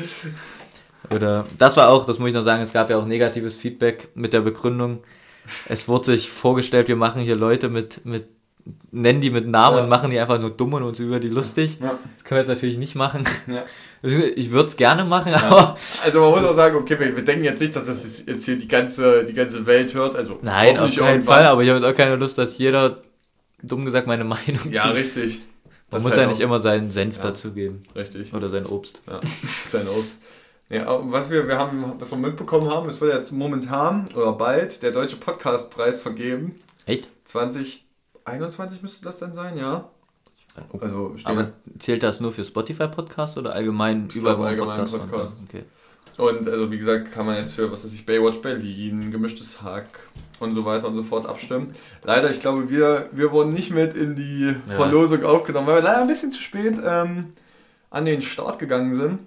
[1.09, 4.09] Oder das war auch, das muss ich noch sagen, es gab ja auch negatives Feedback
[4.13, 5.03] mit der Begründung.
[5.69, 8.27] Es wurde sich vorgestellt, wir machen hier Leute mit, mit
[8.91, 9.83] nennen die mit Namen Ja.
[9.83, 11.77] und machen die einfach nur dumm und uns über die lustig.
[11.81, 11.97] Ja.
[12.15, 13.23] Das können wir jetzt natürlich nicht machen.
[14.03, 14.09] Ja.
[14.35, 17.43] Ich würde es gerne machen, aber Also man muss auch sagen, okay, wir, wir denken
[17.43, 20.15] jetzt nicht, dass das jetzt hier die ganze, die ganze Welt hört.
[20.15, 21.23] Also nein, auf keinen.
[21.23, 21.45] Fall.
[21.45, 23.01] Aber ich habe jetzt auch keine Lust, dass jeder,
[23.61, 25.39] dumm gesagt, meine Meinung Ja, zu- richtig.
[25.39, 25.43] Man
[25.89, 27.23] Das muss ja halt nicht immer seinen Senf Ja.
[27.23, 27.81] dazugeben.
[27.95, 28.33] Richtig.
[28.33, 29.01] Oder sein Obst.
[29.09, 29.19] Ja,
[29.65, 30.21] sein Obst.
[30.69, 34.83] Ja, was wir, wir haben, was wir mitbekommen haben, es wird jetzt momentan oder bald
[34.83, 36.55] der Deutsche Podcastpreis vergeben.
[36.85, 37.07] Echt?
[38.25, 39.89] 2021 müsste das dann sein, ja.
[40.79, 44.97] Also steht Aber zählt das nur für Spotify-Podcast oder allgemein Ich überall, wo allgemein Podcasts
[45.09, 45.49] Podcast.
[45.49, 45.49] anhört?
[45.49, 45.63] Okay.
[46.17, 49.87] Und also wie gesagt, kann man jetzt für, was weiß ich, Baywatch Berlin, gemischtes Hack
[50.39, 51.73] und so weiter und so fort abstimmen.
[52.03, 54.73] Leider, ich glaube, wir, wir wurden nicht mit in die Ja.
[54.73, 57.33] Verlosung aufgenommen, weil wir leider ein bisschen zu spät ähm,
[57.91, 59.19] an den Start gegangen sind.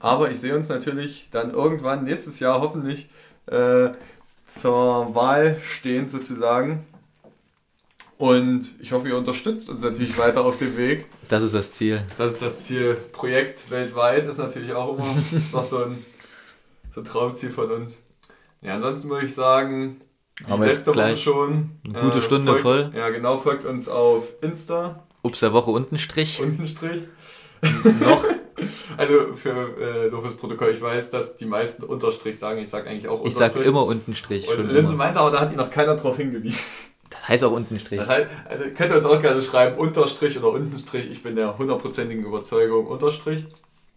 [0.00, 3.08] Aber ich sehe uns natürlich dann irgendwann nächstes Jahr hoffentlich
[3.46, 3.90] äh,
[4.46, 6.86] zur Wahl stehend sozusagen.
[8.18, 11.06] Und ich hoffe, ihr unterstützt uns natürlich weiter auf dem Weg.
[11.28, 12.02] Das ist das Ziel.
[12.18, 12.94] Das ist das Ziel.
[13.12, 15.06] Projekt weltweit ist natürlich auch immer
[15.52, 16.04] noch so ein,
[16.92, 18.02] so ein Traumziel von uns.
[18.60, 20.00] Ja, ansonsten würde ich sagen,
[20.48, 21.70] Haben wir jetzt letzte Woche schon.
[21.88, 22.92] eine gute Stunde folgt, voll.
[22.98, 26.40] Ja, genau, folgt uns auf Insta, Obst der Woche unten Strich.
[26.42, 27.02] Unten Strich.
[28.00, 28.24] noch.
[28.96, 29.50] Also für
[29.80, 32.58] äh, nur fürs Protokoll, ich weiß, dass die meisten Unterstrich sagen.
[32.60, 33.64] Ich sage eigentlich auch Ich Unterstrich.
[33.64, 34.48] sag immer unten Strich.
[34.48, 35.04] Und Linse immer.
[35.04, 36.64] meinte aber, da hat ihn noch keiner drauf hingewiesen.
[37.28, 38.00] Heißt auch unten Strich.
[38.00, 41.10] Das heißt, also könnt ihr uns auch gerne schreiben, Unterstrich oder Untenstrich.
[41.10, 43.44] Ich bin der hundertprozentigen Überzeugung, Unterstrich.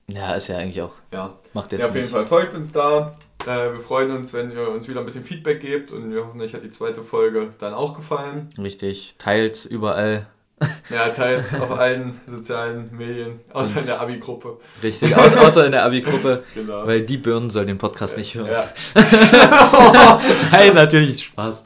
[0.10, 0.92] Ja, ist ja eigentlich auch.
[1.14, 2.14] Ja, Macht jetzt ja auf jeden nicht.
[2.14, 3.16] Fall folgt uns da.
[3.44, 6.42] Äh, wir freuen uns, wenn ihr uns wieder ein bisschen Feedback gebt und wir hoffen,
[6.42, 8.50] euch hat die zweite Folge dann auch gefallen.
[8.58, 9.16] Richtig.
[9.18, 10.28] Teilt überall.
[10.90, 14.58] Ja, teilt auf allen sozialen Medien, außer in Und- der Abi-Gruppe.
[14.84, 15.16] Richtig.
[15.16, 16.44] Au außer in der Abi-Gruppe.
[16.56, 16.86] Genau.
[16.86, 18.48] Weil die Birnen soll den Podcast nicht hören.
[18.52, 18.64] ja.
[20.52, 21.64] Nein, natürlich Spaß.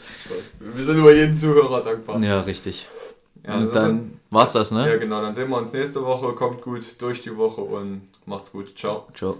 [0.59, 2.21] Wir sind über jeden Zuhörer dankbar.
[2.21, 2.87] Ja, richtig.
[3.45, 4.99] Ja, Und dann war's das, Ja, ne?
[4.99, 5.21] genau.
[5.21, 6.33] Dann sehen wir uns nächste Woche.
[6.33, 8.77] Kommt gut durch die Woche und macht's gut.
[8.77, 9.07] Ciao.
[9.15, 9.37] Ciao.